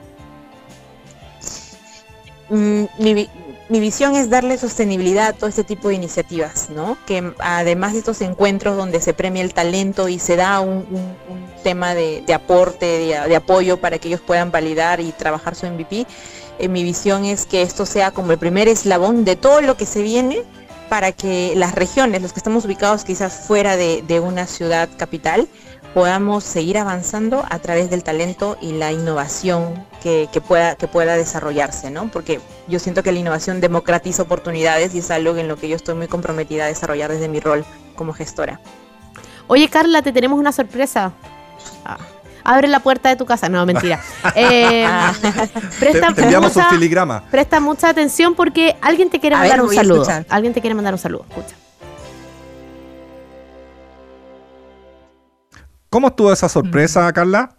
Mm, 2.50 2.84
mi, 2.98 3.28
visión 3.80 4.16
es 4.16 4.28
darle 4.28 4.58
sostenibilidad 4.58 5.28
a 5.28 5.32
todo 5.32 5.48
este 5.48 5.62
tipo 5.62 5.88
de 5.88 5.94
iniciativas, 5.94 6.68
¿no? 6.70 6.98
Que 7.06 7.32
además 7.38 7.92
de 7.92 8.00
estos 8.00 8.20
encuentros 8.20 8.76
donde 8.76 9.00
se 9.00 9.14
premia 9.14 9.42
el 9.42 9.54
talento 9.54 10.08
y 10.08 10.18
se 10.18 10.34
da 10.34 10.60
un, 10.60 10.84
tema 11.62 11.94
de, 11.94 12.24
aporte, 12.34 12.86
de, 12.86 13.36
apoyo 13.36 13.76
para 13.76 13.98
que 13.98 14.08
ellos 14.08 14.20
puedan 14.20 14.50
validar 14.50 15.00
y 15.00 15.12
trabajar 15.12 15.54
su 15.54 15.66
MVP, 15.66 16.06
eh, 16.58 16.68
mi 16.68 16.82
visión 16.82 17.24
es 17.24 17.46
que 17.46 17.62
esto 17.62 17.86
sea 17.86 18.10
como 18.10 18.32
el 18.32 18.38
primer 18.38 18.66
eslabón 18.66 19.24
de 19.24 19.36
todo 19.36 19.60
lo 19.60 19.76
que 19.76 19.86
se 19.86 20.02
viene 20.02 20.42
para 20.88 21.12
que 21.12 21.52
las 21.54 21.74
regiones, 21.74 22.22
los 22.22 22.32
que 22.32 22.40
estamos 22.40 22.64
ubicados 22.64 23.04
quizás 23.04 23.44
fuera 23.46 23.76
de 23.76 24.20
una 24.20 24.46
ciudad 24.46 24.88
capital, 24.96 25.46
podamos 25.94 26.44
seguir 26.44 26.78
avanzando 26.78 27.44
a 27.48 27.58
través 27.58 27.90
del 27.90 28.04
talento 28.04 28.56
y 28.60 28.72
la 28.72 28.92
innovación 28.92 29.86
que, 30.02 30.28
pueda, 30.46 30.76
que 30.76 30.86
pueda 30.86 31.16
desarrollarse, 31.16 31.90
¿no? 31.90 32.10
Porque 32.10 32.40
yo 32.68 32.78
siento 32.78 33.02
que 33.02 33.12
la 33.12 33.18
innovación 33.18 33.60
democratiza 33.60 34.22
oportunidades 34.22 34.94
y 34.94 34.98
es 34.98 35.10
algo 35.10 35.36
en 35.36 35.48
lo 35.48 35.56
que 35.56 35.68
yo 35.68 35.76
estoy 35.76 35.94
muy 35.94 36.06
comprometida 36.06 36.64
a 36.64 36.68
desarrollar 36.68 37.10
desde 37.10 37.28
mi 37.28 37.40
rol 37.40 37.64
como 37.96 38.12
gestora. 38.12 38.60
Oye, 39.46 39.68
Carla, 39.68 40.00
te 40.02 40.12
tenemos 40.12 40.38
una 40.38 40.52
sorpresa. 40.52 41.12
Ah, 41.84 41.98
abre 42.44 42.68
la 42.68 42.80
puerta 42.80 43.08
de 43.08 43.16
tu 43.16 43.26
casa. 43.26 43.48
No, 43.48 43.66
mentira. 43.66 44.00
Eh, 44.36 44.86
presta, 45.80 46.10
mucha, 46.40 46.70
filigrama. 46.70 47.24
Presta 47.30 47.58
mucha 47.58 47.88
atención 47.88 48.34
porque 48.34 48.76
alguien 48.80 49.10
te 49.10 49.18
quiere 49.18 49.36
mandar 49.36 49.60
un 49.60 49.74
saludo. 49.74 50.06
Alguien 50.28 50.54
te 50.54 50.60
quiere 50.60 50.74
mandar 50.74 50.94
un 50.94 51.00
saludo. 51.00 51.26
Escucha. 51.28 51.56
¿Cómo 55.90 56.08
estuvo 56.08 56.32
esa 56.32 56.48
sorpresa, 56.48 57.12
Carla? 57.12 57.56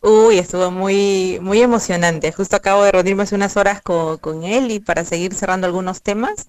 Uy, 0.00 0.38
estuvo 0.38 0.72
muy, 0.72 1.38
muy 1.40 1.62
emocionante. 1.62 2.32
Justo 2.32 2.56
acabo 2.56 2.82
de 2.82 2.90
reunirme 2.90 3.22
hace 3.22 3.36
unas 3.36 3.56
horas 3.56 3.80
con, 3.80 4.42
él 4.42 4.72
y 4.72 4.80
para 4.80 5.04
seguir 5.04 5.32
cerrando 5.32 5.66
algunos 5.66 6.02
temas. 6.02 6.48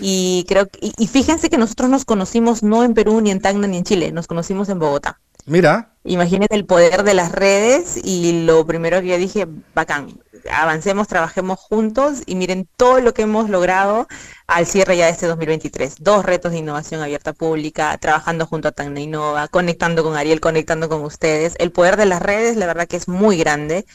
Y 0.00 0.44
creo 0.48 0.68
que, 0.68 0.90
y, 0.96 1.06
fíjense 1.06 1.50
que 1.50 1.58
nosotros 1.58 1.90
nos 1.90 2.04
conocimos 2.06 2.62
no 2.62 2.82
en 2.82 2.94
Perú, 2.94 3.20
ni 3.20 3.30
en 3.30 3.40
Tacna, 3.40 3.66
ni 3.68 3.76
en 3.76 3.84
Chile, 3.84 4.10
nos 4.10 4.26
conocimos 4.26 4.68
en 4.70 4.78
Bogotá. 4.78 5.20
Mira. 5.46 5.92
Imagínate 6.04 6.54
el 6.54 6.66
poder 6.66 7.02
de 7.02 7.14
las 7.14 7.32
redes 7.32 7.98
y 8.02 8.44
lo 8.44 8.64
primero 8.66 9.00
que 9.00 9.08
yo 9.08 9.16
dije, 9.16 9.46
bacán, 9.74 10.20
avancemos, 10.52 11.08
trabajemos 11.08 11.58
juntos 11.58 12.22
y 12.26 12.34
miren 12.34 12.68
todo 12.76 13.00
lo 13.00 13.14
que 13.14 13.22
hemos 13.22 13.50
logrado 13.50 14.06
al 14.46 14.66
cierre 14.66 14.96
ya 14.96 15.06
de 15.06 15.12
este 15.12 15.26
2023. 15.26 15.96
Dos 16.00 16.24
retos 16.24 16.52
de 16.52 16.58
innovación 16.58 17.00
abierta 17.00 17.32
pública, 17.32 17.96
trabajando 17.98 18.46
junto 18.46 18.68
a 18.68 18.72
Tacna 18.72 19.00
Innova, 19.00 19.48
conectando 19.48 20.04
con 20.04 20.16
Ariel, 20.16 20.40
conectando 20.40 20.88
con 20.88 21.02
ustedes. 21.02 21.54
El 21.58 21.72
poder 21.72 21.96
de 21.96 22.06
las 22.06 22.22
redes, 22.22 22.56
la 22.56 22.66
verdad 22.66 22.86
que 22.86 22.96
es 22.96 23.08
muy 23.08 23.36
grande 23.36 23.86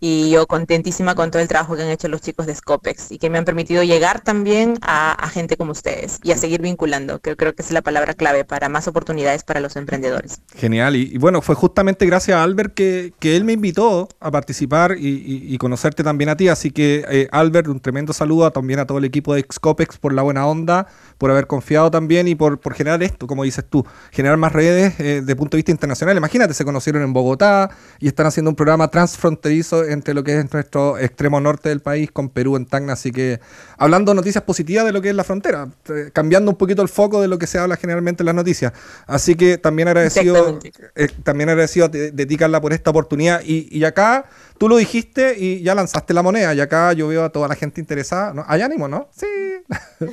y 0.00 0.30
yo 0.30 0.46
contentísima 0.46 1.14
con 1.14 1.30
todo 1.30 1.42
el 1.42 1.48
trabajo 1.48 1.76
que 1.76 1.82
han 1.82 1.90
hecho 1.90 2.08
los 2.08 2.22
chicos 2.22 2.46
de 2.46 2.54
Scopex 2.54 3.12
y 3.12 3.18
que 3.18 3.28
me 3.28 3.38
han 3.38 3.44
permitido 3.44 3.82
llegar 3.82 4.22
también 4.22 4.78
a, 4.80 5.28
gente 5.30 5.56
como 5.56 5.72
ustedes 5.72 6.18
y 6.24 6.32
a 6.32 6.36
seguir 6.36 6.60
vinculando, 6.60 7.20
que 7.20 7.36
creo 7.36 7.54
que 7.54 7.62
es 7.62 7.70
la 7.70 7.82
palabra 7.82 8.14
clave 8.14 8.44
para 8.44 8.68
más 8.68 8.88
oportunidades 8.88 9.44
para 9.44 9.60
los 9.60 9.76
emprendedores. 9.76 10.40
Genial, 10.56 10.96
y, 10.96 11.18
bueno, 11.18 11.40
fue 11.40 11.54
justamente 11.54 12.04
gracias 12.06 12.36
a 12.36 12.42
Albert 12.42 12.74
que, 12.74 13.12
él 13.22 13.44
me 13.44 13.52
invitó 13.52 14.08
a 14.18 14.30
participar 14.30 14.96
y, 14.98 15.56
conocerte 15.58 16.02
también 16.02 16.30
a 16.30 16.36
ti, 16.36 16.48
así 16.48 16.70
que 16.70 17.04
eh, 17.08 17.28
Albert, 17.30 17.68
un 17.68 17.80
tremendo 17.80 18.12
saludo 18.12 18.50
también 18.50 18.80
a 18.80 18.86
todo 18.86 18.98
el 18.98 19.04
equipo 19.04 19.34
de 19.34 19.44
Scopex 19.52 19.98
por 19.98 20.14
la 20.14 20.22
buena 20.22 20.46
onda, 20.46 20.86
por 21.18 21.30
haber 21.30 21.46
confiado 21.46 21.90
también 21.90 22.26
y 22.28 22.34
por, 22.34 22.58
por 22.58 22.74
generar 22.74 23.02
esto, 23.02 23.26
como 23.26 23.44
dices 23.44 23.64
tú, 23.68 23.84
generar 24.10 24.38
más 24.38 24.52
redes 24.52 24.98
eh, 24.98 25.22
de 25.22 25.36
punto 25.36 25.56
de 25.56 25.58
vista 25.58 25.70
internacional. 25.70 26.16
Imagínate, 26.16 26.54
se 26.54 26.64
conocieron 26.64 27.02
en 27.02 27.12
Bogotá 27.12 27.70
y 27.98 28.08
están 28.08 28.26
haciendo 28.26 28.50
un 28.50 28.56
programa 28.56 28.88
transfronterizo 28.88 29.84
entre 29.92 30.14
lo 30.14 30.24
que 30.24 30.38
es 30.38 30.52
nuestro 30.52 30.98
extremo 30.98 31.40
norte 31.40 31.68
del 31.68 31.80
país 31.80 32.10
con 32.10 32.28
Perú 32.28 32.56
en 32.56 32.66
Tacna. 32.66 32.94
Así 32.94 33.12
que 33.12 33.40
hablando 33.76 34.14
noticias 34.14 34.44
positivas 34.44 34.84
de 34.84 34.92
lo 34.92 35.02
que 35.02 35.10
es 35.10 35.14
la 35.14 35.24
frontera, 35.24 35.68
eh, 35.88 36.10
cambiando 36.12 36.50
un 36.50 36.56
poquito 36.56 36.82
el 36.82 36.88
foco 36.88 37.20
de 37.20 37.28
lo 37.28 37.38
que 37.38 37.46
se 37.46 37.58
habla 37.58 37.76
generalmente 37.76 38.22
en 38.22 38.26
las 38.26 38.34
noticias. 38.34 38.72
Así 39.06 39.34
que 39.34 39.58
también 39.58 39.88
agradecido, 39.88 40.58
eh, 40.94 41.08
también 41.22 41.48
agradecido 41.50 41.88
de, 41.88 42.26
ti, 42.26 42.36
Carla, 42.36 42.60
por 42.60 42.72
esta 42.72 42.90
oportunidad. 42.90 43.42
Y, 43.44 43.84
acá 43.84 44.26
tú 44.58 44.68
lo 44.68 44.76
dijiste 44.76 45.36
y 45.38 45.62
ya 45.62 45.74
lanzaste 45.74 46.14
la 46.14 46.22
moneda. 46.22 46.54
Y 46.54 46.60
acá 46.60 46.92
yo 46.92 47.08
veo 47.08 47.24
a 47.24 47.30
toda 47.30 47.48
la 47.48 47.54
gente 47.54 47.80
interesada. 47.80 48.32
¿no? 48.34 48.44
Hay 48.46 48.62
ánimo, 48.62 48.88
¿no? 48.88 49.08
Sí. 49.12 49.26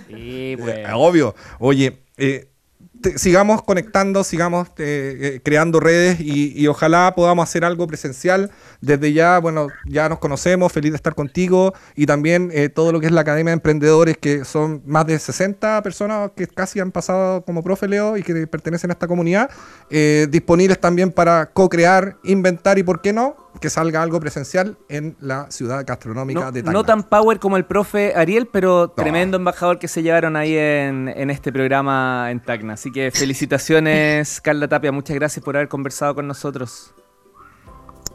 Sí, 0.07 0.55
pues. 0.59 0.87
Obvio. 0.93 1.35
Oye, 1.59 1.99
eh, 2.17 2.49
sigamos 3.15 3.61
conectando, 3.63 4.23
sigamos 4.23 4.67
eh, 4.77 5.17
eh, 5.19 5.41
creando 5.43 5.79
redes 5.79 6.19
y, 6.19 6.67
ojalá 6.67 7.13
podamos 7.15 7.47
hacer 7.47 7.63
algo 7.63 7.87
presencial. 7.87 8.51
Desde 8.81 9.13
ya, 9.13 9.39
bueno, 9.39 9.69
ya 9.85 10.09
nos 10.09 10.19
conocemos, 10.19 10.71
feliz 10.71 10.91
de 10.91 10.97
estar 10.97 11.15
contigo 11.15 11.73
y 11.95 12.05
también 12.05 12.49
eh, 12.53 12.69
todo 12.69 12.91
lo 12.91 12.99
que 12.99 13.07
es 13.07 13.11
la 13.11 13.21
Academia 13.21 13.51
de 13.51 13.55
Emprendedores, 13.55 14.17
que 14.17 14.45
son 14.45 14.81
más 14.85 15.07
de 15.07 15.17
60 15.17 15.81
personas 15.81 16.31
que 16.35 16.47
casi 16.47 16.79
han 16.79 16.91
pasado 16.91 17.43
como 17.43 17.63
profe 17.63 17.87
Leo 17.87 18.17
y 18.17 18.23
que 18.23 18.47
pertenecen 18.47 18.91
a 18.91 18.93
esta 18.93 19.07
comunidad, 19.07 19.49
disponibles 20.29 20.79
también 20.79 21.11
para 21.11 21.47
co-crear, 21.47 22.17
inventar 22.23 22.77
y, 22.77 22.83
¿por 22.83 23.01
qué 23.01 23.13
no?, 23.13 23.46
que 23.59 23.69
salga 23.69 24.01
algo 24.01 24.19
presencial 24.19 24.77
en 24.89 25.15
la 25.19 25.49
ciudad 25.51 25.85
gastronómica 25.85 26.51
de 26.51 26.61
Tacna. 26.61 26.71
No 26.71 26.83
tan 26.83 27.03
power 27.03 27.39
como 27.39 27.57
el 27.57 27.65
profe 27.65 28.13
Ariel, 28.15 28.47
pero 28.47 28.89
tremendo 28.89 29.37
embajador 29.37 29.79
que 29.79 29.87
se 29.87 30.03
llevaron 30.03 30.35
ahí 30.35 30.55
en, 30.55 31.07
en, 31.09 31.29
este 31.29 31.51
programa 31.51 32.27
en 32.31 32.39
Tacna. 32.41 32.73
Así 32.73 32.91
que 32.91 33.11
felicitaciones, 33.11 34.41
Carla 34.43 34.67
Tapia. 34.67 34.91
Muchas 34.91 35.15
gracias 35.15 35.43
por 35.43 35.55
haber 35.55 35.67
conversado 35.67 36.15
con 36.15 36.27
nosotros. 36.27 36.93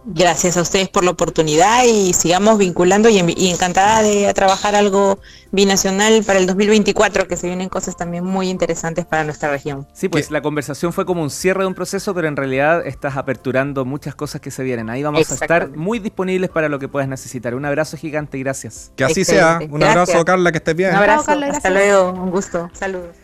Gracias 0.04 0.56
a 0.56 0.62
ustedes 0.62 0.88
por 0.88 1.04
la 1.04 1.12
oportunidad 1.12 1.84
y 1.84 2.12
sigamos 2.12 2.58
vinculando 2.58 3.08
y, 3.08 3.18
encantada 3.18 4.02
de 4.02 4.32
trabajar 4.34 4.74
algo 4.74 5.20
binacional 5.52 6.24
para 6.24 6.40
el 6.40 6.46
2024, 6.46 7.28
que 7.28 7.36
se 7.36 7.46
vienen 7.46 7.68
cosas 7.68 7.96
también 7.96 8.24
muy 8.24 8.48
interesantes 8.48 9.06
para 9.06 9.22
nuestra 9.22 9.50
región. 9.50 9.86
Sí, 9.92 10.08
pues 10.08 10.32
la 10.32 10.42
conversación 10.42 10.92
fue 10.92 11.06
como 11.06 11.22
un 11.22 11.30
cierre 11.30 11.60
de 11.60 11.66
un 11.66 11.74
proceso, 11.74 12.14
pero 12.14 12.26
en 12.26 12.36
realidad 12.36 12.84
estás 12.84 13.16
aperturando 13.16 13.84
muchas 13.84 14.16
cosas 14.16 14.40
que 14.40 14.50
se 14.50 14.64
vienen. 14.64 14.90
Ahí 14.90 15.04
vamos 15.04 15.30
a 15.30 15.34
estar 15.34 15.70
muy 15.70 16.00
disponibles 16.00 16.50
para 16.50 16.68
lo 16.68 16.80
que 16.80 16.88
puedas 16.88 17.08
necesitar. 17.08 17.54
Un 17.54 17.64
abrazo 17.64 17.96
gigante 17.96 18.38
y 18.38 18.42
gracias. 18.42 18.90
Que 18.96 19.04
así 19.04 19.24
sea. 19.24 19.60
Un 19.70 19.84
abrazo, 19.84 20.24
Carla, 20.24 20.50
que 20.50 20.58
estés 20.58 20.74
bien. 20.74 20.90
Un 20.90 20.96
abrazo, 20.96 21.30
hasta 21.30 21.70
luego, 21.70 22.10
un 22.10 22.30
gusto. 22.30 22.70
Saludos. 22.72 23.16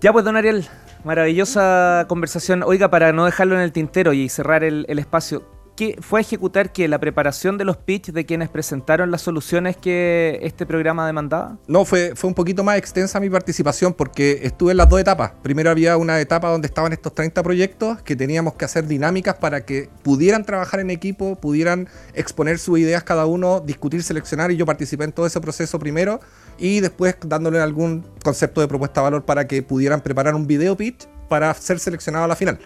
Ya 0.00 0.12
pues, 0.12 0.24
don 0.24 0.36
Ariel, 0.36 0.66
Maravillosa 1.04 2.04
conversación. 2.08 2.62
Oiga, 2.62 2.90
para 2.90 3.12
no 3.12 3.24
dejarlo 3.24 3.54
en 3.54 3.62
el 3.62 3.72
tintero 3.72 4.12
y 4.12 4.28
cerrar 4.28 4.64
el, 4.64 4.84
espacio, 4.98 5.42
¿qué 5.80 5.96
fue 6.02 6.20
ejecutar 6.20 6.72
que 6.72 6.86
la 6.88 6.98
preparación 6.98 7.56
de 7.56 7.64
los 7.64 7.78
pitch 7.78 8.12
de 8.12 8.26
quienes 8.26 8.50
presentaron 8.50 9.10
las 9.10 9.22
soluciones 9.22 9.78
que 9.78 10.38
este 10.42 10.66
programa 10.66 11.06
demandaba? 11.06 11.56
No, 11.68 11.86
fue, 11.86 12.12
fue 12.14 12.28
un 12.28 12.34
poquito 12.34 12.62
más 12.62 12.76
extensa 12.76 13.18
mi 13.18 13.30
participación 13.30 13.94
porque 13.94 14.40
estuve 14.42 14.72
en 14.72 14.76
las 14.76 14.90
dos 14.90 15.00
etapas. 15.00 15.32
Primero 15.42 15.70
había 15.70 15.96
una 15.96 16.20
etapa 16.20 16.50
donde 16.50 16.66
estaban 16.66 16.92
estos 16.92 17.14
30 17.14 17.42
proyectos 17.42 18.02
que 18.02 18.14
teníamos 18.14 18.56
que 18.56 18.66
hacer 18.66 18.86
dinámicas 18.88 19.36
para 19.36 19.64
que 19.64 19.88
pudieran 20.02 20.44
trabajar 20.44 20.80
en 20.80 20.90
equipo, 20.90 21.36
pudieran 21.36 21.88
exponer 22.12 22.58
sus 22.58 22.78
ideas 22.78 23.02
cada 23.02 23.24
uno, 23.24 23.60
discutir, 23.60 24.02
seleccionar 24.02 24.50
y 24.50 24.58
yo 24.58 24.66
participé 24.66 25.04
en 25.04 25.12
todo 25.12 25.24
ese 25.24 25.40
proceso 25.40 25.78
primero 25.78 26.20
y 26.58 26.80
después 26.80 27.16
dándole 27.24 27.58
algún 27.58 28.04
concepto 28.22 28.60
de 28.60 28.68
propuesta 28.68 29.00
de 29.00 29.04
valor 29.04 29.24
para 29.24 29.46
que 29.46 29.62
pudieran 29.62 30.02
preparar 30.02 30.34
un 30.34 30.46
video 30.46 30.76
pitch 30.76 31.08
para 31.30 31.54
ser 31.54 31.78
seleccionado 31.78 32.26
a 32.26 32.28
la 32.28 32.36
final. 32.36 32.58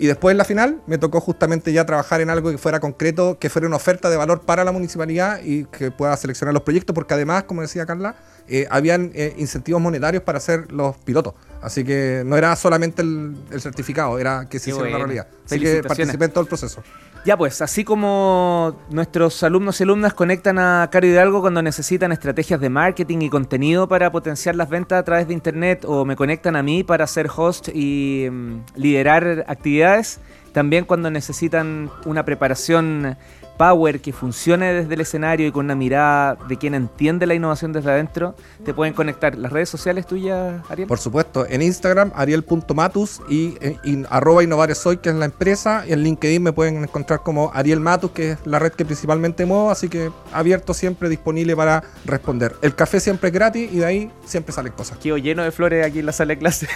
Y 0.00 0.06
después 0.06 0.32
en 0.32 0.38
la 0.38 0.46
final 0.46 0.80
me 0.86 0.96
tocó 0.96 1.20
justamente 1.20 1.74
ya 1.74 1.84
trabajar 1.84 2.22
en 2.22 2.30
algo 2.30 2.50
que 2.50 2.56
fuera 2.56 2.80
concreto, 2.80 3.38
que 3.38 3.50
fuera 3.50 3.68
una 3.68 3.76
oferta 3.76 4.08
de 4.08 4.16
valor 4.16 4.40
para 4.40 4.64
la 4.64 4.72
municipalidad 4.72 5.40
y 5.44 5.66
que 5.66 5.90
pueda 5.90 6.16
seleccionar 6.16 6.54
los 6.54 6.62
proyectos, 6.62 6.94
porque 6.94 7.12
además, 7.12 7.44
como 7.44 7.60
decía 7.60 7.84
Carla, 7.84 8.16
eh, 8.48 8.66
habían 8.70 9.10
eh, 9.14 9.34
incentivos 9.36 9.82
monetarios 9.82 10.22
para 10.22 10.38
hacer 10.38 10.72
los 10.72 10.96
pilotos. 10.96 11.34
Así 11.62 11.84
que 11.84 12.22
no 12.24 12.36
era 12.36 12.56
solamente 12.56 13.02
el, 13.02 13.36
certificado, 13.58 14.18
era 14.18 14.48
que 14.48 14.58
se 14.58 14.70
hiciera 14.70 14.88
una 14.88 14.98
realidad. 14.98 15.26
Así 15.44 15.60
que 15.60 15.82
participé 15.82 16.24
en 16.24 16.30
todo 16.30 16.42
el 16.42 16.48
proceso. 16.48 16.82
Ya 17.22 17.36
pues, 17.36 17.60
así 17.60 17.84
como 17.84 18.80
nuestros 18.88 19.42
alumnos 19.42 19.78
y 19.78 19.82
alumnas 19.82 20.14
conectan 20.14 20.58
a 20.58 20.88
Caro 20.90 21.06
Hidalgo 21.06 21.42
cuando 21.42 21.60
necesitan 21.60 22.12
estrategias 22.12 22.60
de 22.60 22.70
marketing 22.70 23.18
y 23.20 23.28
contenido 23.28 23.88
para 23.88 24.10
potenciar 24.10 24.56
las 24.56 24.70
ventas 24.70 24.98
a 24.98 25.02
través 25.02 25.28
de 25.28 25.34
internet 25.34 25.84
o 25.86 26.06
me 26.06 26.16
conectan 26.16 26.56
a 26.56 26.62
mí 26.62 26.82
para 26.82 27.06
ser 27.06 27.28
host 27.34 27.68
y 27.74 28.26
mm, 28.30 28.60
liderar 28.76 29.44
actividades, 29.48 30.18
también 30.54 30.86
cuando 30.86 31.10
necesitan 31.10 31.90
una 32.06 32.24
preparación 32.24 33.18
power 33.60 34.00
que 34.00 34.14
funcione 34.14 34.72
desde 34.72 34.94
el 34.94 35.02
escenario 35.02 35.46
y 35.46 35.52
con 35.52 35.66
una 35.66 35.74
mirada 35.74 36.38
de 36.48 36.56
quien 36.56 36.72
entiende 36.72 37.26
la 37.26 37.34
innovación 37.34 37.74
desde 37.74 37.90
adentro, 37.90 38.34
te 38.64 38.72
pueden 38.72 38.94
conectar. 38.94 39.36
¿Las 39.36 39.52
redes 39.52 39.68
sociales 39.68 40.06
tuyas, 40.06 40.62
Ariel? 40.70 40.88
Por 40.88 40.98
supuesto, 40.98 41.46
en 41.46 41.60
Instagram, 41.60 42.10
ariel.matus 42.14 43.20
y, 43.28 43.58
y, 43.84 44.02
arroba 44.08 44.42
innovaresoy, 44.42 44.96
que 44.96 45.10
es 45.10 45.14
la 45.14 45.26
empresa, 45.26 45.84
y 45.86 45.92
en 45.92 46.00
LinkedIn 46.00 46.42
me 46.42 46.54
pueden 46.54 46.84
encontrar 46.84 47.20
como 47.22 47.50
Ariel 47.52 47.80
Matus, 47.80 48.12
que 48.12 48.30
es 48.30 48.38
la 48.46 48.58
red 48.58 48.72
que 48.72 48.86
principalmente 48.86 49.44
muevo, 49.44 49.70
así 49.70 49.90
que 49.90 50.10
abierto 50.32 50.72
siempre, 50.72 51.10
disponible 51.10 51.54
para 51.54 51.84
responder. 52.06 52.56
El 52.62 52.74
café 52.74 52.98
siempre 52.98 53.28
es 53.28 53.34
gratis 53.34 53.70
y 53.70 53.80
de 53.80 53.84
ahí 53.84 54.10
siempre 54.24 54.54
salen 54.54 54.72
cosas. 54.72 54.96
Quedo 54.96 55.18
lleno 55.18 55.42
de 55.42 55.50
flores 55.50 55.84
aquí 55.84 55.98
en 55.98 56.06
la 56.06 56.12
sala 56.12 56.28
de 56.28 56.38
clase. 56.38 56.66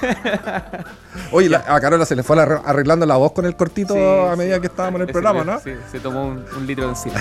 Oye, 1.32 1.56
a 1.56 1.80
Carola 1.80 2.04
se 2.04 2.14
le 2.14 2.22
fue 2.22 2.38
arreglando 2.38 3.06
la 3.06 3.16
voz 3.16 3.32
con 3.32 3.46
el 3.46 3.56
cortito 3.56 4.28
a 4.28 4.36
medida 4.36 4.60
que 4.60 4.66
estábamos 4.66 5.00
en 5.00 5.06
el 5.06 5.12
programa, 5.12 5.44
¿no? 5.44 5.60
Sí, 5.60 5.70
se 5.90 5.98
tomó 5.98 6.26
un, 6.26 6.44
un 6.58 6.73
litro 6.74 6.84
de 6.84 6.90
encima. 6.90 7.20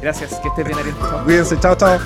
Gracias, 0.00 0.34
que 0.40 0.48
estés 0.48 0.64
bien, 0.64 0.78
Ariel. 0.78 0.94
Cuídense, 1.24 1.58
chao, 1.58 1.74
chao. 1.74 1.98